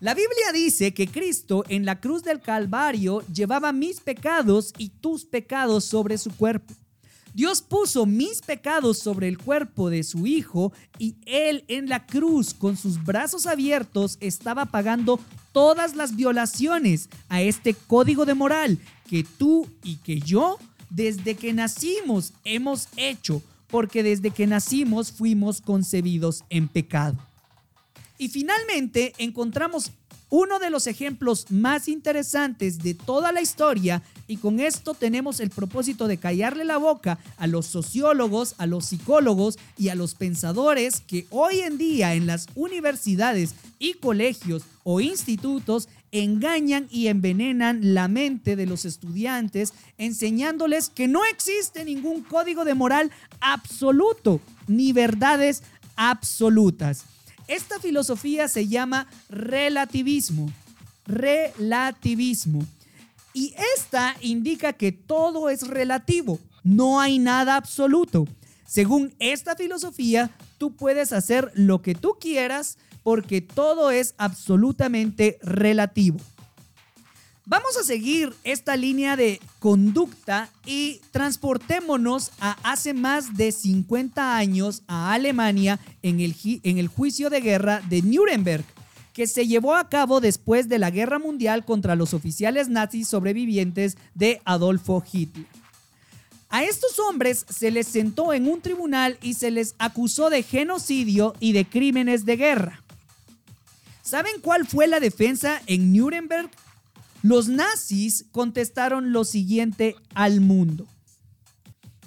La 0.00 0.14
Biblia 0.14 0.50
dice 0.54 0.94
que 0.94 1.08
Cristo 1.08 1.62
en 1.68 1.84
la 1.84 2.00
cruz 2.00 2.22
del 2.22 2.40
Calvario 2.40 3.22
llevaba 3.30 3.70
mis 3.70 4.00
pecados 4.00 4.72
y 4.78 4.88
tus 4.88 5.26
pecados 5.26 5.84
sobre 5.84 6.16
su 6.16 6.30
cuerpo. 6.30 6.72
Dios 7.34 7.60
puso 7.60 8.06
mis 8.06 8.40
pecados 8.40 8.98
sobre 8.98 9.28
el 9.28 9.36
cuerpo 9.36 9.90
de 9.90 10.02
su 10.02 10.26
Hijo 10.26 10.72
y 10.98 11.16
Él 11.26 11.64
en 11.68 11.90
la 11.90 12.06
cruz 12.06 12.54
con 12.54 12.78
sus 12.78 13.04
brazos 13.04 13.46
abiertos 13.46 14.16
estaba 14.20 14.64
pagando 14.64 15.20
todas 15.52 15.94
las 15.94 16.16
violaciones 16.16 17.10
a 17.28 17.42
este 17.42 17.74
código 17.74 18.24
de 18.24 18.32
moral 18.32 18.78
que 19.06 19.22
tú 19.22 19.68
y 19.84 19.96
que 19.96 20.18
yo 20.18 20.58
desde 20.88 21.34
que 21.34 21.52
nacimos 21.52 22.32
hemos 22.44 22.88
hecho, 22.96 23.42
porque 23.68 24.02
desde 24.02 24.30
que 24.30 24.46
nacimos 24.46 25.12
fuimos 25.12 25.60
concebidos 25.60 26.42
en 26.48 26.68
pecado. 26.68 27.18
Y 28.20 28.28
finalmente 28.28 29.14
encontramos 29.16 29.92
uno 30.28 30.58
de 30.58 30.68
los 30.68 30.86
ejemplos 30.86 31.50
más 31.50 31.88
interesantes 31.88 32.78
de 32.80 32.92
toda 32.92 33.32
la 33.32 33.40
historia 33.40 34.02
y 34.28 34.36
con 34.36 34.60
esto 34.60 34.92
tenemos 34.92 35.40
el 35.40 35.48
propósito 35.48 36.06
de 36.06 36.18
callarle 36.18 36.66
la 36.66 36.76
boca 36.76 37.18
a 37.38 37.46
los 37.46 37.64
sociólogos, 37.64 38.56
a 38.58 38.66
los 38.66 38.84
psicólogos 38.84 39.58
y 39.78 39.88
a 39.88 39.94
los 39.94 40.14
pensadores 40.14 41.00
que 41.00 41.26
hoy 41.30 41.60
en 41.60 41.78
día 41.78 42.12
en 42.12 42.26
las 42.26 42.46
universidades 42.56 43.54
y 43.78 43.94
colegios 43.94 44.64
o 44.84 45.00
institutos 45.00 45.88
engañan 46.12 46.88
y 46.90 47.06
envenenan 47.06 47.94
la 47.94 48.06
mente 48.06 48.54
de 48.54 48.66
los 48.66 48.84
estudiantes 48.84 49.72
enseñándoles 49.96 50.90
que 50.90 51.08
no 51.08 51.24
existe 51.24 51.86
ningún 51.86 52.22
código 52.22 52.66
de 52.66 52.74
moral 52.74 53.10
absoluto 53.40 54.42
ni 54.68 54.92
verdades 54.92 55.62
absolutas. 55.96 57.06
Esta 57.50 57.80
filosofía 57.80 58.46
se 58.46 58.68
llama 58.68 59.08
relativismo. 59.28 60.52
Relativismo. 61.04 62.64
Y 63.34 63.54
esta 63.74 64.16
indica 64.20 64.72
que 64.72 64.92
todo 64.92 65.50
es 65.50 65.66
relativo, 65.66 66.38
no 66.62 67.00
hay 67.00 67.18
nada 67.18 67.56
absoluto. 67.56 68.28
Según 68.68 69.12
esta 69.18 69.56
filosofía, 69.56 70.30
tú 70.58 70.76
puedes 70.76 71.12
hacer 71.12 71.50
lo 71.54 71.82
que 71.82 71.96
tú 71.96 72.18
quieras 72.20 72.78
porque 73.02 73.40
todo 73.40 73.90
es 73.90 74.14
absolutamente 74.16 75.40
relativo. 75.42 76.20
Vamos 77.50 77.76
a 77.76 77.82
seguir 77.82 78.32
esta 78.44 78.76
línea 78.76 79.16
de 79.16 79.40
conducta 79.58 80.48
y 80.64 81.00
transportémonos 81.10 82.30
a 82.38 82.52
hace 82.62 82.94
más 82.94 83.36
de 83.36 83.50
50 83.50 84.36
años 84.36 84.84
a 84.86 85.12
Alemania 85.12 85.80
en 86.04 86.20
el, 86.20 86.36
en 86.62 86.78
el 86.78 86.86
juicio 86.86 87.28
de 87.28 87.40
guerra 87.40 87.82
de 87.88 88.02
Nuremberg, 88.02 88.64
que 89.12 89.26
se 89.26 89.48
llevó 89.48 89.74
a 89.74 89.88
cabo 89.88 90.20
después 90.20 90.68
de 90.68 90.78
la 90.78 90.92
guerra 90.92 91.18
mundial 91.18 91.64
contra 91.64 91.96
los 91.96 92.14
oficiales 92.14 92.68
nazis 92.68 93.08
sobrevivientes 93.08 93.96
de 94.14 94.40
Adolfo 94.44 95.02
Hitler. 95.12 95.46
A 96.50 96.62
estos 96.62 97.00
hombres 97.00 97.46
se 97.48 97.72
les 97.72 97.88
sentó 97.88 98.32
en 98.32 98.46
un 98.46 98.60
tribunal 98.60 99.18
y 99.22 99.34
se 99.34 99.50
les 99.50 99.74
acusó 99.80 100.30
de 100.30 100.44
genocidio 100.44 101.34
y 101.40 101.52
de 101.52 101.64
crímenes 101.64 102.24
de 102.24 102.36
guerra. 102.36 102.84
¿Saben 104.02 104.40
cuál 104.40 104.68
fue 104.68 104.86
la 104.86 105.00
defensa 105.00 105.60
en 105.66 105.92
Nuremberg? 105.92 106.48
Los 107.22 107.48
nazis 107.48 108.24
contestaron 108.32 109.12
lo 109.12 109.24
siguiente 109.24 109.94
al 110.14 110.40
mundo. 110.40 110.86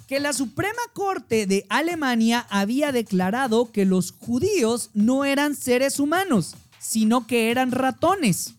Que 0.08 0.18
la 0.18 0.32
Suprema 0.32 0.82
Corte 0.92 1.46
de 1.46 1.64
Alemania 1.68 2.46
había 2.50 2.90
declarado 2.90 3.70
que 3.70 3.84
los 3.84 4.12
judíos 4.12 4.90
no 4.92 5.24
eran 5.24 5.54
seres 5.54 6.00
humanos, 6.00 6.56
sino 6.80 7.26
que 7.26 7.50
eran 7.50 7.70
ratones. 7.70 8.54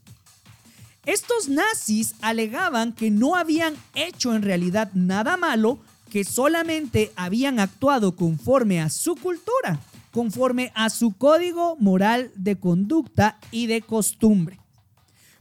Estos 1.06 1.50
nazis 1.50 2.16
alegaban 2.22 2.94
que 2.94 3.12
no 3.12 3.36
habían 3.36 3.76
hecho 3.94 4.34
en 4.34 4.42
realidad 4.42 4.92
nada 4.94 5.38
malo, 5.38 5.78
que 6.10 6.24
solamente 6.24 7.12
habían 7.16 7.60
actuado 7.60 8.16
conforme 8.16 8.82
a 8.82 8.90
su 8.90 9.16
cultura, 9.16 9.80
conforme 10.12 10.72
a 10.74 10.90
su 10.90 11.12
código 11.12 11.76
moral 11.76 12.32
de 12.36 12.56
conducta 12.56 13.38
y 13.52 13.68
de 13.68 13.82
costumbre. 13.82 14.60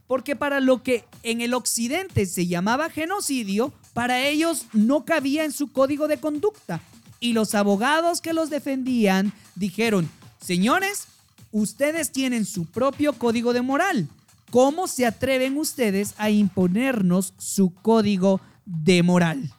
Porque 0.07 0.35
para 0.35 0.59
lo 0.59 0.83
que 0.83 1.05
en 1.23 1.41
el 1.41 1.53
occidente 1.53 2.25
se 2.25 2.47
llamaba 2.47 2.89
genocidio, 2.89 3.73
para 3.93 4.25
ellos 4.25 4.65
no 4.73 5.05
cabía 5.05 5.45
en 5.45 5.51
su 5.51 5.71
código 5.71 6.07
de 6.07 6.17
conducta. 6.17 6.81
Y 7.19 7.33
los 7.33 7.55
abogados 7.55 8.21
que 8.21 8.33
los 8.33 8.49
defendían 8.49 9.33
dijeron, 9.55 10.09
señores, 10.39 11.07
ustedes 11.51 12.11
tienen 12.11 12.45
su 12.45 12.65
propio 12.65 13.13
código 13.13 13.53
de 13.53 13.61
moral. 13.61 14.09
¿Cómo 14.51 14.87
se 14.87 15.05
atreven 15.05 15.57
ustedes 15.57 16.13
a 16.17 16.29
imponernos 16.29 17.33
su 17.37 17.73
código 17.73 18.41
de 18.65 19.01
moral? 19.01 19.51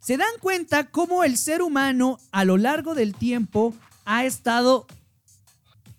¿Se 0.00 0.16
dan 0.16 0.32
cuenta 0.40 0.90
cómo 0.90 1.24
el 1.24 1.36
ser 1.36 1.62
humano 1.62 2.18
a 2.32 2.44
lo 2.44 2.56
largo 2.56 2.94
del 2.94 3.14
tiempo 3.14 3.74
ha 4.04 4.24
estado 4.24 4.86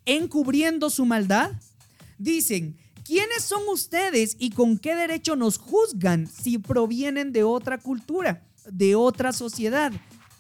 encubriendo 0.06 0.90
su 0.90 1.06
maldad? 1.06 1.52
Dicen, 2.18 2.78
¿Quiénes 3.06 3.44
son 3.44 3.68
ustedes 3.70 4.36
y 4.40 4.52
con 4.52 4.78
qué 4.78 4.96
derecho 4.96 5.36
nos 5.36 5.58
juzgan 5.58 6.28
si 6.28 6.58
provienen 6.58 7.32
de 7.32 7.44
otra 7.44 7.78
cultura, 7.78 8.44
de 8.66 8.96
otra 8.96 9.34
sociedad 9.34 9.92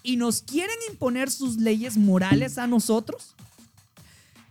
y 0.03 0.17
nos 0.17 0.41
quieren 0.41 0.75
imponer 0.89 1.31
sus 1.31 1.57
leyes 1.57 1.97
morales 1.97 2.57
a 2.57 2.67
nosotros? 2.67 3.35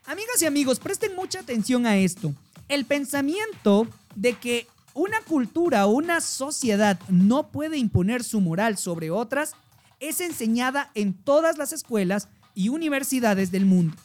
Amigas 0.06 0.42
y 0.42 0.46
amigos, 0.46 0.80
presten 0.80 1.14
mucha 1.14 1.40
atención 1.40 1.86
a 1.86 1.96
esto. 1.96 2.34
El 2.68 2.84
pensamiento 2.84 3.86
de 4.16 4.34
que 4.34 4.66
una 4.94 5.20
cultura 5.22 5.86
o 5.86 5.90
una 5.90 6.20
sociedad 6.20 6.98
no 7.08 7.48
puede 7.52 7.78
imponer 7.78 8.24
su 8.24 8.40
moral 8.40 8.76
sobre 8.76 9.10
otras 9.10 9.52
es 10.00 10.20
enseñada 10.20 10.90
en 10.94 11.14
todas 11.14 11.58
las 11.58 11.72
escuelas 11.72 12.28
y 12.54 12.70
universidades 12.70 13.52
del 13.52 13.66
mundo. 13.66 13.96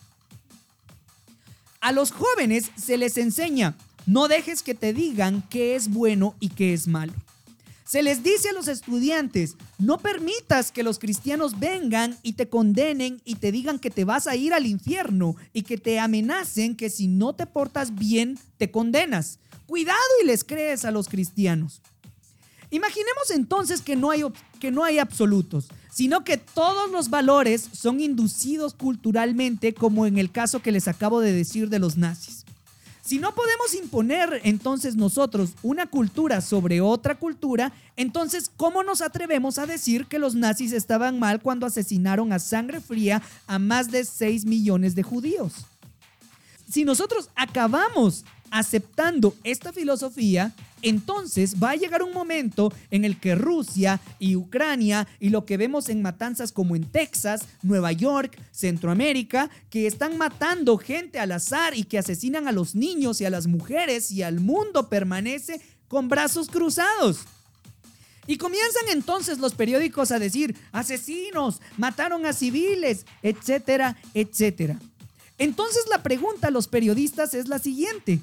A 1.81 1.91
los 1.91 2.11
jóvenes 2.11 2.71
se 2.75 2.97
les 2.97 3.17
enseña, 3.17 3.75
no 4.05 4.27
dejes 4.27 4.63
que 4.63 4.75
te 4.75 4.93
digan 4.93 5.43
qué 5.49 5.75
es 5.75 5.89
bueno 5.89 6.35
y 6.39 6.49
qué 6.49 6.73
es 6.73 6.87
malo. 6.87 7.13
Se 7.85 8.01
les 8.01 8.23
dice 8.23 8.49
a 8.49 8.53
los 8.53 8.67
estudiantes, 8.67 9.57
no 9.77 9.99
permitas 9.99 10.71
que 10.71 10.81
los 10.81 10.97
cristianos 10.97 11.59
vengan 11.59 12.17
y 12.23 12.33
te 12.33 12.49
condenen 12.49 13.21
y 13.25 13.35
te 13.35 13.51
digan 13.51 13.77
que 13.77 13.91
te 13.91 14.05
vas 14.05 14.25
a 14.25 14.35
ir 14.35 14.53
al 14.55 14.65
infierno 14.65 15.35
y 15.53 15.61
que 15.61 15.77
te 15.77 15.99
amenacen 15.99 16.75
que 16.75 16.89
si 16.89 17.07
no 17.07 17.33
te 17.33 17.45
portas 17.45 17.93
bien 17.93 18.39
te 18.57 18.71
condenas. 18.71 19.37
Cuidado 19.67 19.99
y 20.23 20.25
les 20.25 20.43
crees 20.43 20.83
a 20.83 20.91
los 20.91 21.07
cristianos. 21.07 21.81
Imaginemos 22.71 23.29
entonces 23.29 23.81
que 23.81 23.95
no 23.95 24.09
hay, 24.09 24.23
que 24.59 24.71
no 24.71 24.83
hay 24.83 24.97
absolutos, 24.97 25.67
sino 25.91 26.23
que 26.23 26.37
todos 26.37 26.89
los 26.89 27.11
valores 27.11 27.69
son 27.71 28.01
inducidos 28.01 28.73
culturalmente 28.73 29.73
como 29.73 30.07
en 30.07 30.17
el 30.17 30.31
caso 30.31 30.61
que 30.61 30.71
les 30.71 30.87
acabo 30.87 31.21
de 31.21 31.33
decir 31.33 31.69
de 31.69 31.79
los 31.79 31.97
nazis. 31.97 32.44
Si 33.05 33.19
no 33.19 33.35
podemos 33.35 33.75
imponer 33.75 34.41
entonces 34.43 34.95
nosotros 34.95 35.51
una 35.61 35.85
cultura 35.85 36.41
sobre 36.41 36.81
otra 36.81 37.13
cultura, 37.13 37.71
entonces 37.95 38.49
¿cómo 38.57 38.81
nos 38.81 39.01
atrevemos 39.01 39.59
a 39.59 39.67
decir 39.67 40.07
que 40.07 40.17
los 40.17 40.33
nazis 40.33 40.71
estaban 40.71 41.19
mal 41.19 41.39
cuando 41.39 41.67
asesinaron 41.67 42.33
a 42.33 42.39
sangre 42.39 42.81
fría 42.81 43.21
a 43.45 43.59
más 43.59 43.91
de 43.91 44.03
6 44.05 44.45
millones 44.45 44.95
de 44.95 45.03
judíos? 45.03 45.67
Si 46.67 46.83
nosotros 46.83 47.29
acabamos 47.35 48.25
aceptando 48.49 49.35
esta 49.43 49.71
filosofía, 49.71 50.55
entonces 50.89 51.55
va 51.61 51.71
a 51.71 51.75
llegar 51.75 52.03
un 52.03 52.13
momento 52.13 52.71
en 52.91 53.05
el 53.05 53.19
que 53.19 53.35
Rusia 53.35 53.99
y 54.19 54.35
Ucrania 54.35 55.07
y 55.19 55.29
lo 55.29 55.45
que 55.45 55.57
vemos 55.57 55.89
en 55.89 56.01
matanzas 56.01 56.51
como 56.51 56.75
en 56.75 56.85
Texas, 56.85 57.47
Nueva 57.63 57.91
York, 57.91 58.37
Centroamérica, 58.51 59.49
que 59.69 59.87
están 59.87 60.17
matando 60.17 60.77
gente 60.77 61.19
al 61.19 61.31
azar 61.31 61.75
y 61.75 61.83
que 61.83 61.97
asesinan 61.97 62.47
a 62.47 62.51
los 62.51 62.75
niños 62.75 63.19
y 63.19 63.25
a 63.25 63.29
las 63.29 63.47
mujeres 63.47 64.11
y 64.11 64.21
al 64.21 64.39
mundo 64.39 64.87
permanece 64.87 65.59
con 65.87 66.07
brazos 66.07 66.47
cruzados. 66.47 67.21
Y 68.27 68.37
comienzan 68.37 68.89
entonces 68.91 69.37
los 69.39 69.53
periódicos 69.53 70.11
a 70.11 70.19
decir, 70.19 70.55
asesinos, 70.71 71.61
mataron 71.77 72.25
a 72.25 72.33
civiles, 72.33 73.05
etcétera, 73.21 73.97
etcétera. 74.13 74.79
Entonces 75.37 75.83
la 75.89 76.01
pregunta 76.01 76.47
a 76.47 76.51
los 76.51 76.67
periodistas 76.67 77.33
es 77.33 77.47
la 77.47 77.59
siguiente. 77.59 78.19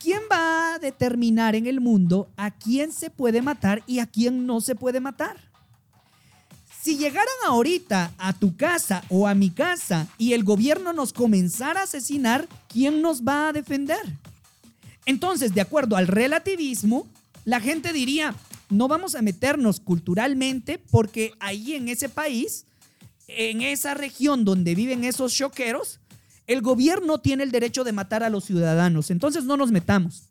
¿Quién 0.00 0.22
va 0.32 0.74
a 0.74 0.78
determinar 0.78 1.54
en 1.54 1.66
el 1.66 1.82
mundo 1.82 2.30
a 2.38 2.50
quién 2.50 2.90
se 2.90 3.10
puede 3.10 3.42
matar 3.42 3.82
y 3.86 3.98
a 3.98 4.06
quién 4.06 4.46
no 4.46 4.62
se 4.62 4.74
puede 4.74 4.98
matar? 4.98 5.36
Si 6.82 6.96
llegaran 6.96 7.28
ahorita 7.46 8.14
a 8.16 8.32
tu 8.32 8.56
casa 8.56 9.04
o 9.10 9.28
a 9.28 9.34
mi 9.34 9.50
casa 9.50 10.08
y 10.16 10.32
el 10.32 10.42
gobierno 10.42 10.94
nos 10.94 11.12
comenzara 11.12 11.80
a 11.80 11.84
asesinar, 11.84 12.48
¿quién 12.68 13.02
nos 13.02 13.22
va 13.22 13.48
a 13.48 13.52
defender? 13.52 14.00
Entonces, 15.04 15.52
de 15.52 15.60
acuerdo 15.60 15.96
al 15.96 16.06
relativismo, 16.06 17.06
la 17.44 17.60
gente 17.60 17.92
diría, 17.92 18.34
no 18.70 18.88
vamos 18.88 19.14
a 19.14 19.20
meternos 19.20 19.80
culturalmente 19.80 20.78
porque 20.78 21.34
ahí 21.40 21.74
en 21.74 21.88
ese 21.88 22.08
país, 22.08 22.64
en 23.28 23.60
esa 23.60 23.92
región 23.92 24.46
donde 24.46 24.74
viven 24.74 25.04
esos 25.04 25.34
choqueros, 25.34 25.99
el 26.52 26.62
gobierno 26.62 27.18
tiene 27.18 27.44
el 27.44 27.52
derecho 27.52 27.84
de 27.84 27.92
matar 27.92 28.24
a 28.24 28.28
los 28.28 28.44
ciudadanos, 28.44 29.12
entonces 29.12 29.44
no 29.44 29.56
nos 29.56 29.70
metamos. 29.70 30.24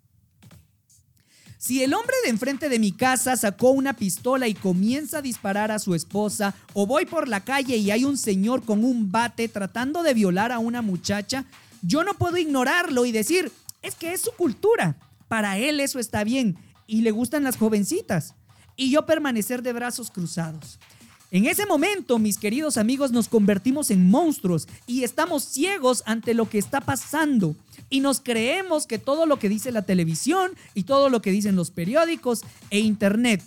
Si 1.58 1.82
el 1.82 1.94
hombre 1.94 2.16
de 2.24 2.30
enfrente 2.30 2.68
de 2.68 2.78
mi 2.78 2.92
casa 2.92 3.38
sacó 3.38 3.72
una 3.72 3.94
pistola 3.94 4.50
y 4.50 4.54
comienza 4.54 5.20
a 5.20 5.22
disparar 5.22 5.72
a 5.72 5.80
su 5.80 5.96
esposa, 5.96 6.56
o 6.74 6.86
voy 6.86 7.06
por 7.06 7.30
la 7.30 7.46
calle 7.46 7.78
y 7.78 7.92
hay 7.92 8.04
un 8.04 8.18
señor 8.18 8.66
con 8.66 8.84
un 8.84 9.12
bate 9.12 9.48
tratando 9.48 10.04
de 10.04 10.14
violar 10.14 10.52
a 10.52 10.60
una 10.60 10.82
muchacha, 10.82 11.46
yo 11.82 12.04
no 12.04 12.14
puedo 12.16 12.36
ignorarlo 12.36 13.06
y 13.06 13.14
decir, 13.14 13.50
es 13.82 13.96
que 13.96 14.12
es 14.12 14.20
su 14.20 14.32
cultura. 14.32 14.98
Para 15.30 15.58
él 15.58 15.80
eso 15.80 16.00
está 16.00 16.26
bien 16.26 16.58
y 16.86 17.02
le 17.02 17.12
gustan 17.12 17.46
las 17.46 17.56
jovencitas. 17.56 18.36
Y 18.76 18.92
yo 18.92 19.06
permanecer 19.06 19.62
de 19.62 19.72
brazos 19.72 20.12
cruzados. 20.12 20.80
En 21.32 21.46
ese 21.46 21.68
momento, 21.68 22.18
mis 22.18 22.40
queridos 22.40 22.78
amigos, 22.78 23.12
nos 23.12 23.28
convertimos 23.28 23.92
en 23.92 24.10
monstruos 24.10 24.68
y 24.88 25.04
estamos 25.04 25.44
ciegos 25.44 26.02
ante 26.08 26.34
lo 26.34 26.50
que 26.50 26.58
está 26.58 26.82
pasando. 26.82 27.56
Y 27.92 28.00
nos 28.00 28.20
creemos 28.20 28.88
que 28.88 28.98
todo 28.98 29.28
lo 29.28 29.38
que 29.38 29.48
dice 29.48 29.72
la 29.72 29.84
televisión 29.84 30.52
y 30.74 30.84
todo 30.84 31.10
lo 31.10 31.22
que 31.22 31.32
dicen 31.32 31.56
los 31.56 31.70
periódicos 31.70 32.42
e 32.72 32.80
internet, 32.80 33.44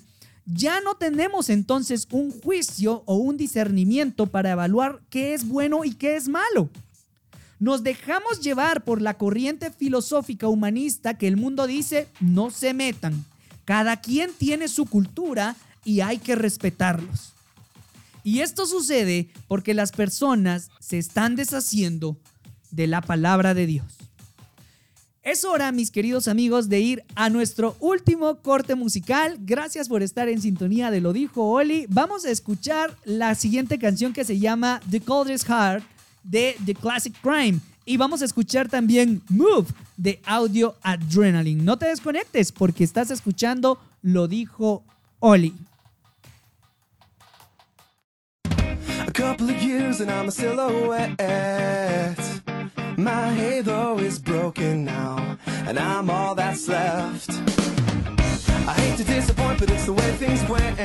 ya 0.46 0.80
no 0.80 0.94
tenemos 0.94 1.50
entonces 1.50 2.06
un 2.10 2.30
juicio 2.30 3.02
o 3.06 3.16
un 3.16 3.36
discernimiento 3.36 4.26
para 4.26 4.52
evaluar 4.52 5.00
qué 5.10 5.34
es 5.34 5.46
bueno 5.46 5.84
y 5.84 5.94
qué 5.94 6.16
es 6.16 6.28
malo. 6.28 6.68
Nos 7.58 7.82
dejamos 7.82 8.40
llevar 8.40 8.84
por 8.84 9.02
la 9.02 9.14
corriente 9.14 9.70
filosófica 9.70 10.48
humanista 10.48 11.18
que 11.18 11.28
el 11.28 11.36
mundo 11.36 11.66
dice 11.66 12.08
no 12.20 12.50
se 12.50 12.74
metan. 12.74 13.24
Cada 13.64 14.00
quien 14.00 14.32
tiene 14.32 14.68
su 14.68 14.86
cultura 14.86 15.56
y 15.84 16.00
hay 16.00 16.18
que 16.18 16.34
respetarlos. 16.34 17.31
Y 18.24 18.40
esto 18.40 18.66
sucede 18.66 19.28
porque 19.48 19.74
las 19.74 19.92
personas 19.92 20.70
se 20.80 20.98
están 20.98 21.36
deshaciendo 21.36 22.16
de 22.70 22.86
la 22.86 23.00
palabra 23.00 23.54
de 23.54 23.66
Dios. 23.66 24.02
Es 25.22 25.44
hora, 25.44 25.70
mis 25.70 25.92
queridos 25.92 26.26
amigos, 26.26 26.68
de 26.68 26.80
ir 26.80 27.04
a 27.14 27.30
nuestro 27.30 27.76
último 27.78 28.38
corte 28.38 28.74
musical. 28.74 29.38
Gracias 29.40 29.88
por 29.88 30.02
estar 30.02 30.28
en 30.28 30.42
sintonía 30.42 30.90
de 30.90 31.00
Lo 31.00 31.12
Dijo 31.12 31.48
Oli. 31.48 31.86
Vamos 31.88 32.24
a 32.24 32.30
escuchar 32.30 32.96
la 33.04 33.36
siguiente 33.36 33.78
canción 33.78 34.12
que 34.12 34.24
se 34.24 34.40
llama 34.40 34.80
The 34.90 35.00
Coldest 35.00 35.46
Heart 35.46 35.84
de 36.24 36.56
The 36.64 36.74
Classic 36.74 37.14
Crime. 37.22 37.60
Y 37.84 37.98
vamos 37.98 38.22
a 38.22 38.24
escuchar 38.24 38.68
también 38.68 39.22
Move 39.28 39.68
de 39.96 40.20
Audio 40.24 40.76
Adrenaline. 40.82 41.64
No 41.64 41.78
te 41.78 41.86
desconectes 41.86 42.50
porque 42.50 42.82
estás 42.82 43.12
escuchando 43.12 43.78
Lo 44.02 44.26
Dijo 44.26 44.84
Oli. 45.20 45.54
A 49.12 49.14
couple 49.14 49.50
of 49.50 49.62
years 49.62 50.00
and 50.00 50.10
I'm 50.10 50.28
a 50.28 50.30
silhouette. 50.30 51.20
My 52.96 53.34
halo 53.34 53.98
is 53.98 54.18
broken 54.18 54.86
now, 54.86 55.36
and 55.66 55.78
I'm 55.78 56.08
all 56.08 56.34
that's 56.34 56.66
left. 56.66 57.28
I 58.66 58.72
hate 58.72 58.96
to 58.96 59.04
disappoint, 59.04 59.60
but 59.60 59.68
it's 59.68 59.84
the 59.84 59.92
way 59.92 60.12
things 60.12 60.42
went. 60.48 60.80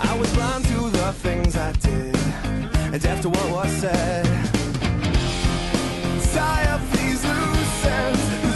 I 0.00 0.16
was 0.18 0.32
blind 0.32 0.64
to 0.68 0.88
the 0.88 1.12
things 1.12 1.54
I 1.54 1.72
did, 1.72 2.16
and 2.94 3.02
deaf 3.02 3.20
to 3.22 3.28
what 3.28 3.50
was 3.50 3.70
said. 3.82 4.24
Tie 6.32 6.64
up 6.72 6.80
these 6.92 7.22
loose 7.26 7.84
ends, 7.84 8.47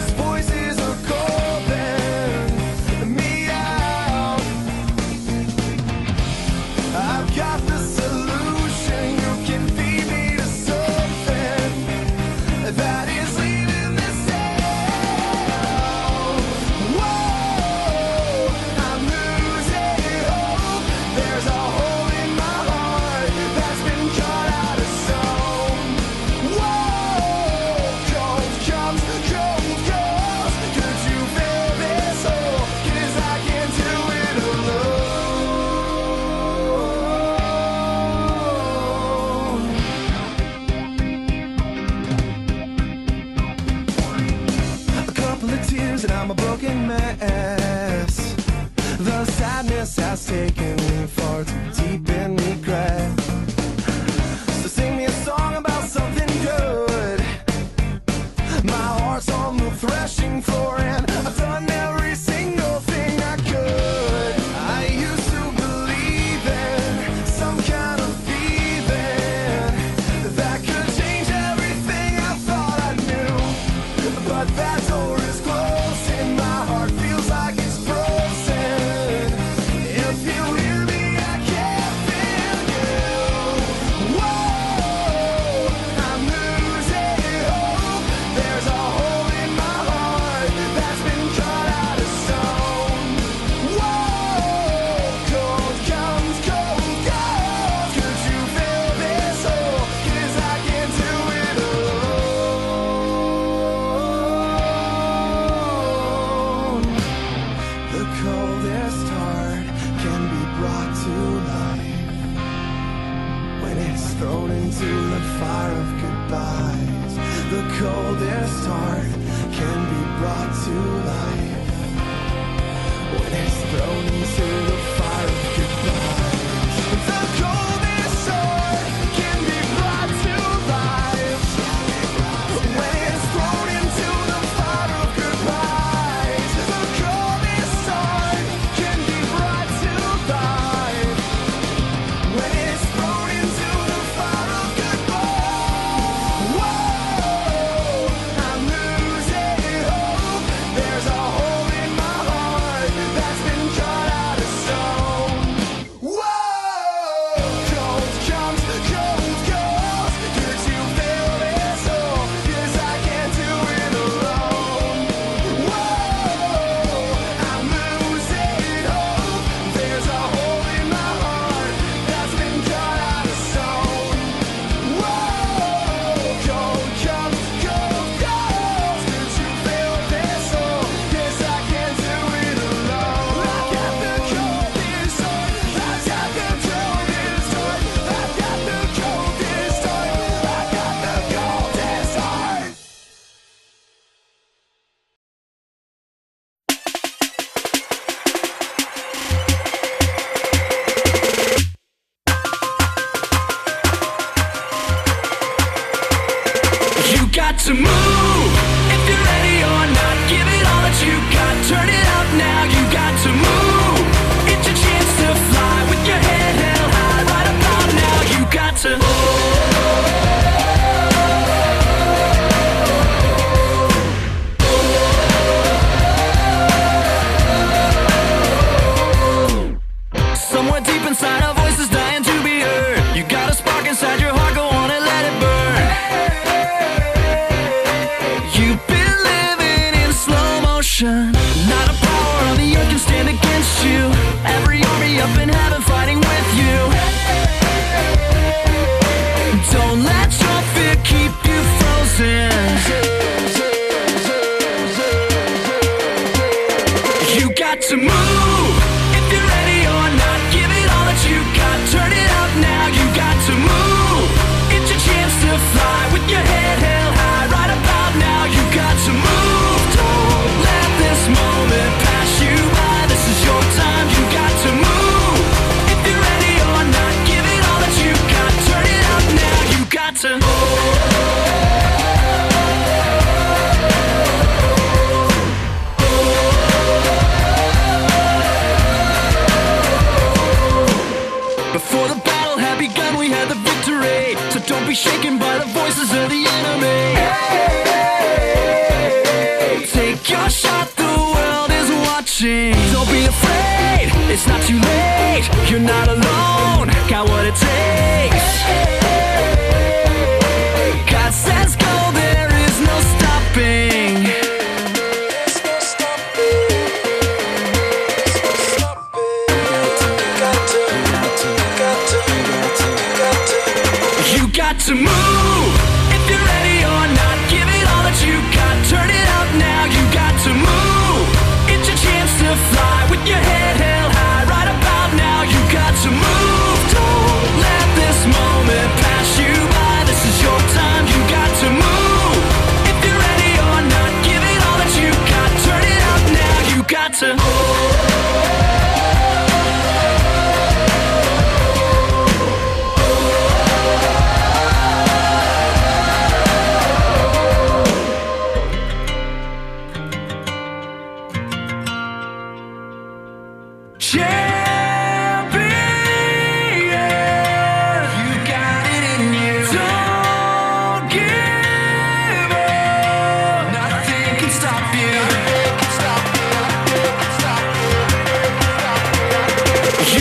You 374.93 375.09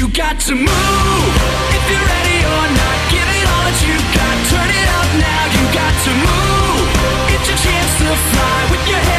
got 0.07 0.39
to 0.47 0.55
move 0.55 1.35
if 1.75 1.83
you're 1.91 1.99
ready 1.99 2.39
or 2.39 2.65
not. 2.79 2.97
Give 3.11 3.27
it 3.27 3.43
all 3.51 3.67
that 3.67 3.75
you 3.83 3.99
got. 4.15 4.35
Turn 4.47 4.71
it 4.71 4.87
up 4.95 5.11
now. 5.19 5.43
You 5.55 5.63
got 5.75 5.91
to 6.07 6.11
move. 6.23 6.87
It's 7.35 7.47
your 7.49 7.59
chance 7.59 7.91
to 7.99 8.15
fly 8.31 8.59
with 8.71 8.87
your. 8.87 9.10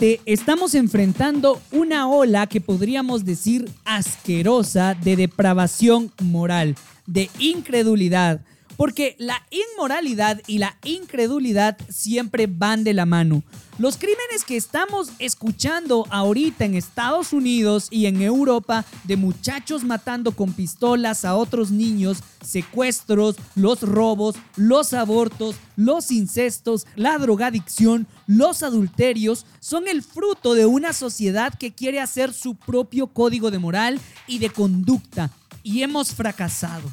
Estamos 0.00 0.74
enfrentando 0.74 1.60
una 1.72 2.08
ola 2.08 2.46
que 2.46 2.62
podríamos 2.62 3.26
decir 3.26 3.68
asquerosa 3.84 4.94
de 4.94 5.14
depravación 5.14 6.10
moral, 6.22 6.74
de 7.06 7.28
incredulidad, 7.38 8.40
porque 8.80 9.14
la 9.18 9.42
inmoralidad 9.50 10.40
y 10.46 10.56
la 10.56 10.74
incredulidad 10.84 11.76
siempre 11.90 12.46
van 12.46 12.82
de 12.82 12.94
la 12.94 13.04
mano. 13.04 13.42
Los 13.76 13.98
crímenes 13.98 14.42
que 14.46 14.56
estamos 14.56 15.10
escuchando 15.18 16.06
ahorita 16.08 16.64
en 16.64 16.74
Estados 16.74 17.34
Unidos 17.34 17.88
y 17.90 18.06
en 18.06 18.22
Europa 18.22 18.86
de 19.04 19.18
muchachos 19.18 19.84
matando 19.84 20.32
con 20.32 20.54
pistolas 20.54 21.26
a 21.26 21.36
otros 21.36 21.70
niños, 21.70 22.22
secuestros, 22.42 23.36
los 23.54 23.82
robos, 23.82 24.36
los 24.56 24.94
abortos, 24.94 25.56
los 25.76 26.10
incestos, 26.10 26.86
la 26.96 27.18
drogadicción, 27.18 28.06
los 28.26 28.62
adulterios, 28.62 29.44
son 29.60 29.88
el 29.88 30.02
fruto 30.02 30.54
de 30.54 30.64
una 30.64 30.94
sociedad 30.94 31.52
que 31.52 31.70
quiere 31.74 32.00
hacer 32.00 32.32
su 32.32 32.54
propio 32.54 33.08
código 33.08 33.50
de 33.50 33.58
moral 33.58 34.00
y 34.26 34.38
de 34.38 34.48
conducta. 34.48 35.30
Y 35.62 35.82
hemos 35.82 36.14
fracasado. 36.14 36.90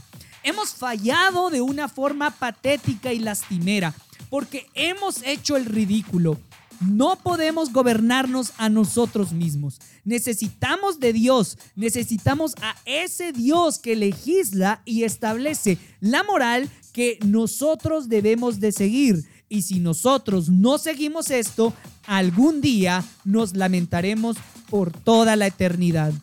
Hemos 0.47 0.69
fallado 0.69 1.49
de 1.49 1.59
una 1.59 1.89
forma 1.89 2.31
patética 2.31 3.11
y 3.11 3.19
lastimera 3.19 3.93
porque 4.29 4.65
hemos 4.75 5.21
hecho 5.23 5.57
el 5.57 5.65
ridículo. 5.65 6.39
No 6.79 7.17
podemos 7.17 7.73
gobernarnos 7.73 8.53
a 8.57 8.69
nosotros 8.69 9.33
mismos. 9.33 9.81
Necesitamos 10.05 11.01
de 11.01 11.11
Dios. 11.11 11.57
Necesitamos 11.75 12.55
a 12.61 12.77
ese 12.85 13.33
Dios 13.33 13.77
que 13.77 13.97
legisla 13.97 14.81
y 14.85 15.03
establece 15.03 15.79
la 15.99 16.23
moral 16.23 16.69
que 16.93 17.19
nosotros 17.25 18.07
debemos 18.07 18.61
de 18.61 18.71
seguir. 18.71 19.25
Y 19.49 19.63
si 19.63 19.81
nosotros 19.81 20.47
no 20.47 20.77
seguimos 20.77 21.29
esto, 21.29 21.73
algún 22.05 22.61
día 22.61 23.03
nos 23.25 23.53
lamentaremos 23.53 24.37
por 24.69 24.93
toda 24.93 25.35
la 25.35 25.47
eternidad. 25.47 26.13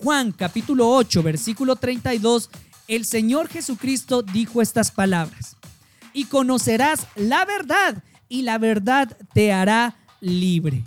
Juan 0.00 0.30
capítulo 0.30 0.88
8, 0.94 1.24
versículo 1.24 1.74
32 1.74 2.48
el 2.88 3.04
Señor 3.04 3.48
Jesucristo 3.48 4.22
dijo 4.22 4.62
estas 4.62 4.90
palabras, 4.90 5.56
y 6.12 6.24
conocerás 6.26 7.06
la 7.16 7.44
verdad, 7.44 8.02
y 8.28 8.42
la 8.42 8.58
verdad 8.58 9.16
te 9.34 9.52
hará 9.52 9.96
libre. 10.20 10.84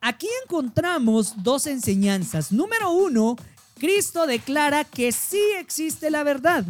Aquí 0.00 0.28
encontramos 0.44 1.42
dos 1.42 1.66
enseñanzas. 1.66 2.52
Número 2.52 2.92
uno, 2.92 3.36
Cristo 3.78 4.26
declara 4.26 4.84
que 4.84 5.10
sí 5.12 5.42
existe 5.58 6.10
la 6.10 6.22
verdad. 6.22 6.64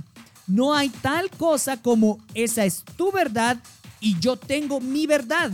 No 0.46 0.74
hay 0.74 0.88
tal 0.88 1.30
cosa 1.30 1.76
como 1.76 2.18
esa 2.32 2.64
es 2.64 2.84
tu 2.96 3.12
verdad 3.12 3.59
y 4.00 4.18
yo 4.18 4.36
tengo 4.36 4.80
mi 4.80 5.06
verdad. 5.06 5.50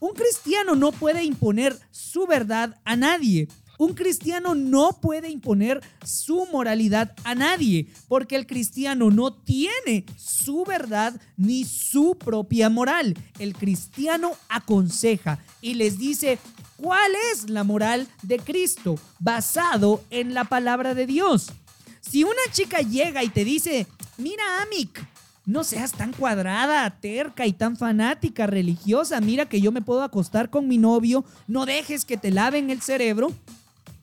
Un 0.00 0.12
cristiano 0.12 0.74
no 0.74 0.92
puede 0.92 1.24
imponer 1.24 1.78
su 1.90 2.26
verdad 2.26 2.78
a 2.84 2.94
nadie. 2.94 3.48
Un 3.78 3.94
cristiano 3.94 4.56
no 4.56 4.98
puede 5.00 5.30
imponer 5.30 5.80
su 6.04 6.46
moralidad 6.52 7.14
a 7.22 7.36
nadie, 7.36 7.86
porque 8.08 8.34
el 8.34 8.46
cristiano 8.46 9.10
no 9.10 9.32
tiene 9.32 10.04
su 10.16 10.64
verdad 10.64 11.20
ni 11.36 11.64
su 11.64 12.18
propia 12.18 12.68
moral. 12.70 13.16
El 13.38 13.54
cristiano 13.54 14.32
aconseja 14.48 15.38
y 15.60 15.74
les 15.74 15.96
dice 15.96 16.40
cuál 16.76 17.12
es 17.32 17.48
la 17.48 17.62
moral 17.62 18.08
de 18.22 18.40
Cristo 18.40 18.96
basado 19.20 20.02
en 20.10 20.34
la 20.34 20.44
palabra 20.44 20.94
de 20.94 21.06
Dios. 21.06 21.52
Si 22.00 22.24
una 22.24 22.42
chica 22.50 22.80
llega 22.80 23.22
y 23.22 23.28
te 23.28 23.44
dice, 23.44 23.86
mira 24.16 24.42
Amic, 24.62 25.06
no 25.48 25.64
seas 25.64 25.92
tan 25.92 26.12
cuadrada, 26.12 26.90
terca 27.00 27.46
y 27.46 27.54
tan 27.54 27.76
fanática, 27.76 28.46
religiosa. 28.46 29.20
Mira 29.20 29.48
que 29.48 29.62
yo 29.62 29.72
me 29.72 29.80
puedo 29.80 30.02
acostar 30.02 30.50
con 30.50 30.68
mi 30.68 30.76
novio. 30.76 31.24
No 31.46 31.64
dejes 31.64 32.04
que 32.04 32.18
te 32.18 32.30
laven 32.30 32.68
el 32.68 32.82
cerebro. 32.82 33.32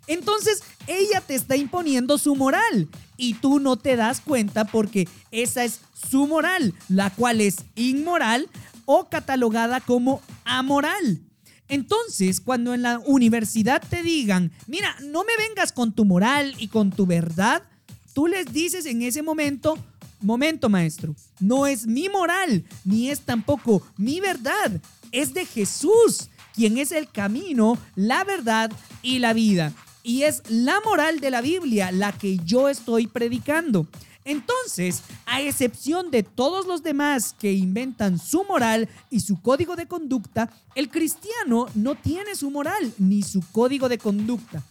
Entonces 0.07 0.63
ella 0.87 1.21
te 1.21 1.35
está 1.35 1.55
imponiendo 1.55 2.17
su 2.17 2.35
moral 2.35 2.89
y 3.17 3.35
tú 3.35 3.59
no 3.59 3.77
te 3.77 3.95
das 3.95 4.21
cuenta 4.21 4.65
porque 4.65 5.07
esa 5.31 5.63
es 5.63 5.79
su 6.09 6.27
moral, 6.27 6.73
la 6.89 7.09
cual 7.09 7.41
es 7.41 7.57
inmoral 7.75 8.49
o 8.85 9.09
catalogada 9.09 9.81
como 9.81 10.21
amoral. 10.43 11.21
Entonces, 11.67 12.41
cuando 12.41 12.75
en 12.75 12.83
la 12.83 12.99
universidad 12.99 13.81
te 13.87 14.03
digan, 14.03 14.51
mira, 14.67 14.95
no 15.01 15.23
me 15.23 15.33
vengas 15.47 15.71
con 15.71 15.93
tu 15.93 16.05
moral 16.05 16.53
y 16.59 16.67
con 16.67 16.91
tu 16.91 17.07
verdad, 17.07 17.63
tú 18.13 18.27
les 18.27 18.51
dices 18.53 18.85
en 18.85 19.01
ese 19.01 19.23
momento, 19.23 19.75
momento 20.21 20.69
maestro, 20.69 21.15
no 21.39 21.65
es 21.65 21.87
mi 21.87 22.07
moral, 22.07 22.63
ni 22.83 23.09
es 23.09 23.21
tampoco 23.21 23.81
mi 23.97 24.19
verdad, 24.19 24.79
es 25.11 25.33
de 25.33 25.45
Jesús, 25.45 26.29
quien 26.53 26.77
es 26.77 26.91
el 26.91 27.09
camino, 27.09 27.79
la 27.95 28.23
verdad 28.23 28.71
y 29.01 29.17
la 29.17 29.33
vida 29.33 29.73
y 30.05 30.21
es 30.21 30.43
la 30.49 30.79
moral 30.81 31.19
de 31.19 31.31
la 31.31 31.41
Biblia 31.41 31.91
la 31.91 32.11
que 32.11 32.37
yo 32.45 32.69
estoy 32.69 33.07
predicando. 33.07 33.87
Entonces, 34.23 35.01
a 35.25 35.41
excepción 35.41 36.11
de 36.11 36.21
todos 36.21 36.67
los 36.67 36.83
demás 36.83 37.35
que 37.37 37.53
inventan 37.53 38.19
su 38.19 38.43
moral 38.43 38.87
y 39.09 39.21
su 39.21 39.41
código 39.41 39.75
de 39.75 39.87
conducta, 39.87 40.51
el 40.75 40.89
cristiano 40.89 41.65
no 41.73 41.95
tiene 41.95 42.35
su 42.35 42.51
moral 42.51 42.93
ni 42.99 43.23
su 43.23 43.43
código 43.51 43.89
de 43.89 43.97
conducta. 43.97 44.63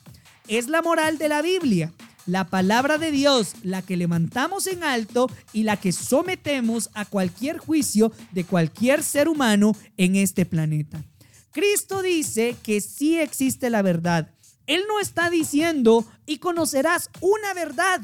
Es 0.46 0.68
la 0.68 0.82
moral 0.82 1.18
de 1.18 1.28
la 1.28 1.42
Biblia, 1.42 1.92
la 2.26 2.46
palabra 2.46 2.96
de 2.98 3.10
Dios, 3.10 3.54
la 3.64 3.82
que 3.82 3.96
levantamos 3.96 4.68
en 4.68 4.84
alto 4.84 5.28
y 5.52 5.64
la 5.64 5.76
que 5.76 5.90
sometemos 5.90 6.90
a 6.94 7.06
cualquier 7.06 7.58
juicio 7.58 8.12
de 8.30 8.44
cualquier 8.44 9.02
ser 9.02 9.28
humano 9.28 9.76
en 9.96 10.14
este 10.14 10.46
planeta. 10.46 11.02
Cristo 11.50 12.02
dice 12.02 12.56
que 12.62 12.80
sí 12.80 13.18
existe 13.18 13.70
la 13.70 13.82
verdad 13.82 14.30
él 14.66 14.84
no 14.88 15.00
está 15.00 15.30
diciendo 15.30 16.04
y 16.26 16.38
conocerás 16.38 17.10
una 17.20 17.52
verdad, 17.54 18.00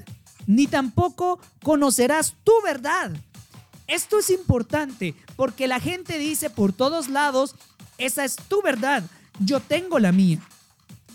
ni 0.46 0.66
tampoco 0.66 1.40
conocerás 1.62 2.36
tu 2.44 2.52
verdad. 2.62 3.12
Esto 3.86 4.18
es 4.18 4.30
importante 4.30 5.14
porque 5.36 5.66
la 5.66 5.80
gente 5.80 6.18
dice 6.18 6.50
por 6.50 6.72
todos 6.72 7.08
lados, 7.08 7.56
esa 7.98 8.24
es 8.24 8.36
tu 8.36 8.62
verdad, 8.62 9.02
yo 9.38 9.61
tengo 9.61 9.98
la 9.98 10.12
mía. 10.12 10.38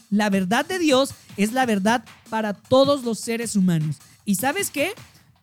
La 0.09 0.29
verdad 0.29 0.65
de 0.65 0.79
Dios 0.79 1.13
es 1.37 1.53
la 1.53 1.65
verdad 1.65 2.03
para 2.29 2.53
todos 2.53 3.03
los 3.03 3.19
seres 3.19 3.55
humanos. 3.55 3.97
¿Y 4.23 4.35
sabes 4.35 4.69
qué? 4.69 4.93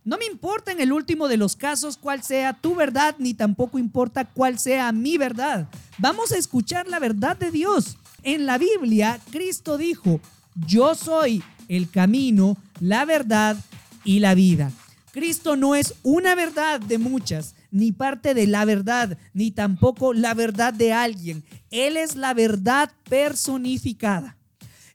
No 0.05 0.19
me 0.19 0.27
importa 0.27 0.73
en 0.73 0.81
el 0.81 0.93
último 0.93 1.29
de 1.29 1.37
los 1.37 1.55
casos 1.55 1.97
cuál 1.97 2.23
sea 2.25 2.55
tu 2.55 2.75
verdad, 2.75 3.15
ni 3.19 3.35
tampoco 3.35 3.79
importa 3.79 4.25
cuál 4.25 4.59
sea 4.59 4.91
mi 4.91 5.17
verdad. 5.17 5.69
Vamos 5.99 6.33
a 6.33 6.39
escuchar 6.39 6.89
la 6.89 6.99
verdad 6.99 7.37
de 7.37 7.53
Dios. 7.53 7.97
En 8.23 8.47
la 8.47 8.59
Biblia, 8.59 9.21
Cristo 9.31 9.77
dijo, 9.77 10.21
yo 10.67 10.95
soy 10.95 11.43
el 11.69 11.91
camino, 11.91 12.57
la 12.81 13.05
verdad 13.05 13.57
y 14.05 14.21
la 14.21 14.35
vida. 14.35 14.71
Cristo 15.13 15.57
no 15.57 15.75
es 15.75 15.95
una 16.03 16.35
verdad 16.35 16.81
de 16.81 16.99
muchas, 16.99 17.55
ni 17.71 17.93
parte 17.93 18.35
de 18.35 18.47
la 18.47 18.65
verdad, 18.65 19.19
ni 19.35 19.51
tampoco 19.51 20.15
la 20.15 20.35
verdad 20.35 20.73
de 20.73 20.93
alguien. 20.93 21.43
Él 21.71 21.97
es 21.97 22.17
la 22.17 22.33
verdad 22.33 22.91
personificada. 23.09 24.37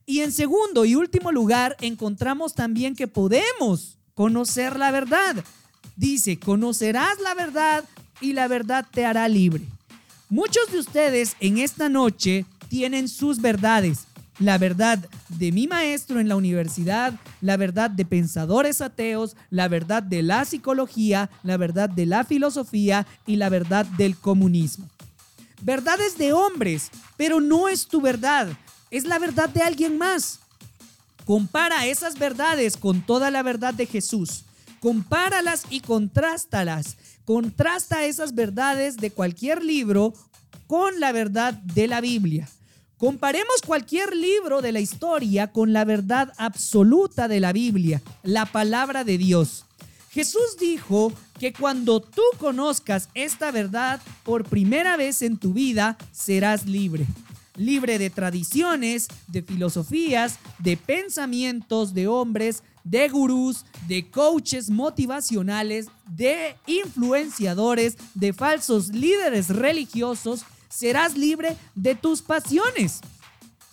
Y 0.06 0.22
en 0.22 0.32
segundo 0.32 0.86
y 0.86 0.96
último 0.96 1.32
lugar, 1.32 1.76
encontramos 1.82 2.54
también 2.54 2.96
que 2.96 3.08
podemos 3.08 3.98
conocer 4.14 4.80
la 4.80 4.90
verdad. 4.90 5.44
Dice, 5.98 6.40
conocerás 6.40 7.20
la 7.20 7.36
verdad 7.36 7.84
y 8.22 8.34
la 8.34 8.48
verdad 8.48 8.86
te 8.90 9.06
hará 9.06 9.28
libre. 9.28 9.66
Muchos 10.30 10.72
de 10.72 10.80
ustedes 10.80 11.36
en 11.40 11.58
esta 11.58 11.90
noche 11.90 12.46
tienen 12.70 13.08
sus 13.08 13.42
verdades. 13.42 14.08
La 14.40 14.60
verdad 14.60 15.00
de 15.30 15.52
mi 15.52 15.68
maestro 15.68 16.20
en 16.20 16.30
la 16.30 16.36
universidad, 16.36 17.14
la 17.42 17.58
verdad 17.58 17.90
de 17.90 18.06
pensadores 18.06 18.82
ateos, 18.82 19.36
la 19.50 19.68
verdad 19.68 20.04
de 20.04 20.22
la 20.22 20.46
psicología, 20.46 21.32
la 21.42 21.58
verdad 21.58 21.90
de 21.90 22.06
la 22.06 22.24
filosofía 22.24 23.08
y 23.26 23.38
la 23.38 23.50
verdad 23.50 23.86
del 23.98 24.16
comunismo. 24.16 24.88
Verdades 25.64 26.20
de 26.20 26.34
hombres, 26.34 26.92
pero 27.18 27.42
no 27.42 27.68
es 27.68 27.88
tu 27.88 28.00
verdad, 28.00 28.48
es 28.92 29.06
la 29.06 29.18
verdad 29.18 29.50
de 29.50 29.62
alguien 29.62 29.98
más. 29.98 30.40
Compara 31.26 31.88
esas 31.88 32.18
verdades 32.18 32.78
con 32.78 33.02
toda 33.02 33.32
la 33.32 33.44
verdad 33.44 33.74
de 33.74 33.86
Jesús. 33.86 34.46
Compáralas 34.80 35.66
y 35.70 35.82
contrástalas. 35.82 36.96
Contrasta 37.26 38.06
esas 38.06 38.36
verdades 38.36 38.98
de 38.98 39.12
cualquier 39.12 39.64
libro 39.64 40.14
con 40.68 41.00
la 41.00 41.12
verdad 41.12 41.54
de 41.54 41.88
la 41.88 42.00
Biblia. 42.00 42.48
Comparemos 42.98 43.62
cualquier 43.64 44.16
libro 44.16 44.64
de 44.64 44.72
la 44.72 44.80
historia 44.80 45.52
con 45.52 45.72
la 45.72 45.86
verdad 45.86 46.34
absoluta 46.38 47.28
de 47.28 47.40
la 47.40 47.54
Biblia, 47.54 48.02
la 48.24 48.48
palabra 48.48 49.04
de 49.04 49.20
Dios. 49.20 49.66
Jesús 50.10 50.58
dijo 50.60 51.14
que 51.40 51.54
cuando 51.54 52.00
tú 52.00 52.24
conozcas 52.40 53.10
esta 53.14 53.52
verdad 53.52 54.02
por 54.24 54.46
primera 54.46 54.98
vez 54.98 55.22
en 55.22 55.38
tu 55.38 55.54
vida, 55.54 55.96
serás 56.12 56.66
libre. 56.66 57.06
Libre 57.56 58.00
de 58.00 58.10
tradiciones, 58.10 59.08
de 59.28 59.44
filosofías, 59.44 60.40
de 60.58 60.76
pensamientos 60.76 61.94
de 61.94 62.08
hombres, 62.08 62.64
de 62.84 63.10
gurús, 63.10 63.64
de 63.88 64.10
coaches 64.10 64.72
motivacionales, 64.72 65.88
de 66.08 66.56
influenciadores, 66.66 67.96
de 68.16 68.34
falsos 68.34 68.90
líderes 68.90 69.50
religiosos. 69.50 70.46
Serás 70.78 71.18
libre 71.18 71.58
de 71.74 71.96
tus 71.96 72.22
pasiones. 72.22 73.00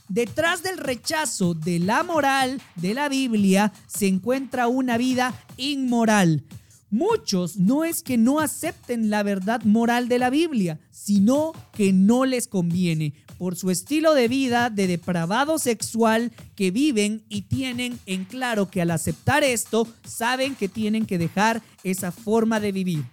Detrás 0.09 0.63
del 0.63 0.79
rechazo 0.79 1.53
de 1.53 1.79
la 1.79 2.03
moral 2.03 2.63
de 2.77 2.95
la 2.95 3.11
Biblia 3.11 3.75
se 3.87 4.07
encuentra 4.07 4.69
una 4.69 4.97
vida 4.97 5.35
inmoral. 5.59 6.45
Muchos 6.89 7.59
no 7.59 7.85
es 7.85 8.03
que 8.03 8.17
no 8.17 8.41
acepten 8.41 9.11
la 9.11 9.23
verdad 9.23 9.65
moral 9.65 10.09
de 10.09 10.19
la 10.19 10.31
Biblia, 10.31 10.81
sino 10.91 11.53
que 11.75 11.93
no 11.93 12.25
les 12.25 12.49
conviene 12.49 13.13
por 13.37 13.55
su 13.55 13.71
estilo 13.71 14.15
de 14.15 14.27
vida 14.27 14.71
de 14.71 14.87
depravado 14.87 15.59
sexual 15.59 16.33
que 16.55 16.71
viven 16.71 17.23
y 17.29 17.43
tienen 17.43 17.99
en 18.07 18.25
claro 18.25 18.71
que 18.71 18.81
al 18.81 18.91
aceptar 18.91 19.45
esto 19.45 19.87
saben 20.07 20.55
que 20.55 20.69
tienen 20.69 21.05
que 21.05 21.19
dejar 21.19 21.61
esa 21.83 22.13
forma 22.13 22.61
de 22.61 22.73
vivir. 22.73 23.05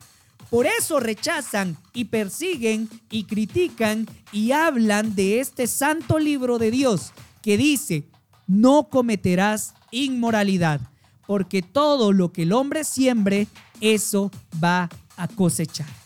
Por 0.51 0.67
eso 0.67 0.99
rechazan 0.99 1.77
y 1.93 2.05
persiguen 2.05 2.89
y 3.09 3.23
critican 3.23 4.05
y 4.33 4.51
hablan 4.51 5.15
de 5.15 5.39
este 5.39 5.65
santo 5.65 6.19
libro 6.19 6.57
de 6.57 6.71
Dios 6.71 7.13
que 7.41 7.55
dice, 7.55 8.03
no 8.47 8.89
cometerás 8.89 9.73
inmoralidad, 9.91 10.81
porque 11.25 11.61
todo 11.61 12.11
lo 12.11 12.33
que 12.33 12.41
el 12.41 12.51
hombre 12.51 12.83
siembre, 12.83 13.47
eso 13.79 14.29
va 14.61 14.89
a 15.15 15.29
cosechar. 15.29 16.00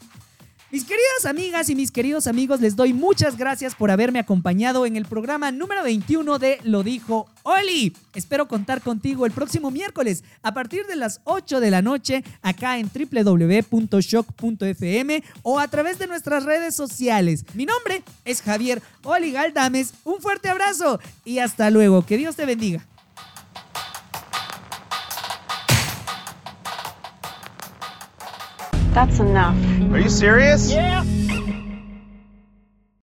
Mis 0.72 0.84
queridas 0.84 1.26
amigas 1.26 1.70
y 1.70 1.76
mis 1.76 1.91
queridos 1.91 2.26
amigos, 2.26 2.59
les 2.59 2.76
doy 2.76 2.91
muchas 2.91 3.38
gracias 3.38 3.76
por 3.76 3.91
haberme 3.91 4.18
acompañado 4.18 4.88
en 4.88 4.95
el 4.95 5.05
programa 5.05 5.51
número 5.51 5.84
21 5.84 6.39
de 6.39 6.57
Lo 6.63 6.82
dijo 6.82 7.28
Oli. 7.43 7.95
Espero 8.16 8.47
contar 8.47 8.82
contigo 8.82 9.28
el 9.28 9.32
próximo 9.32 9.70
miércoles 9.70 10.24
a 10.41 10.55
partir 10.55 10.88
de 10.88 10.95
las 10.95 11.22
8 11.26 11.59
de 11.59 11.70
la 11.70 11.84
noche 11.84 12.24
acá 12.41 12.80
en 12.80 12.89
www.shock.fm 12.89 13.63
o 15.43 15.59
a 15.59 15.68
través 15.68 15.99
de 15.99 16.07
nuestras 16.07 16.45
redes 16.45 16.76
sociales. 16.76 17.45
Mi 17.53 17.68
nombre 17.68 18.01
es 18.26 18.41
Javier 18.41 18.82
Oli 19.03 19.32
Galdames. 19.32 19.93
Un 20.03 20.20
fuerte 20.20 20.49
abrazo 20.49 20.99
y 21.24 21.38
hasta 21.39 21.70
luego. 21.70 22.07
Que 22.07 22.18
Dios 22.18 22.36
te 22.36 22.47
bendiga. 22.47 22.84
That's 28.96 29.20
enough. 29.20 29.58
Are 29.91 30.00
you 30.00 30.08
serious? 30.10 30.72
Yeah. 30.72 31.04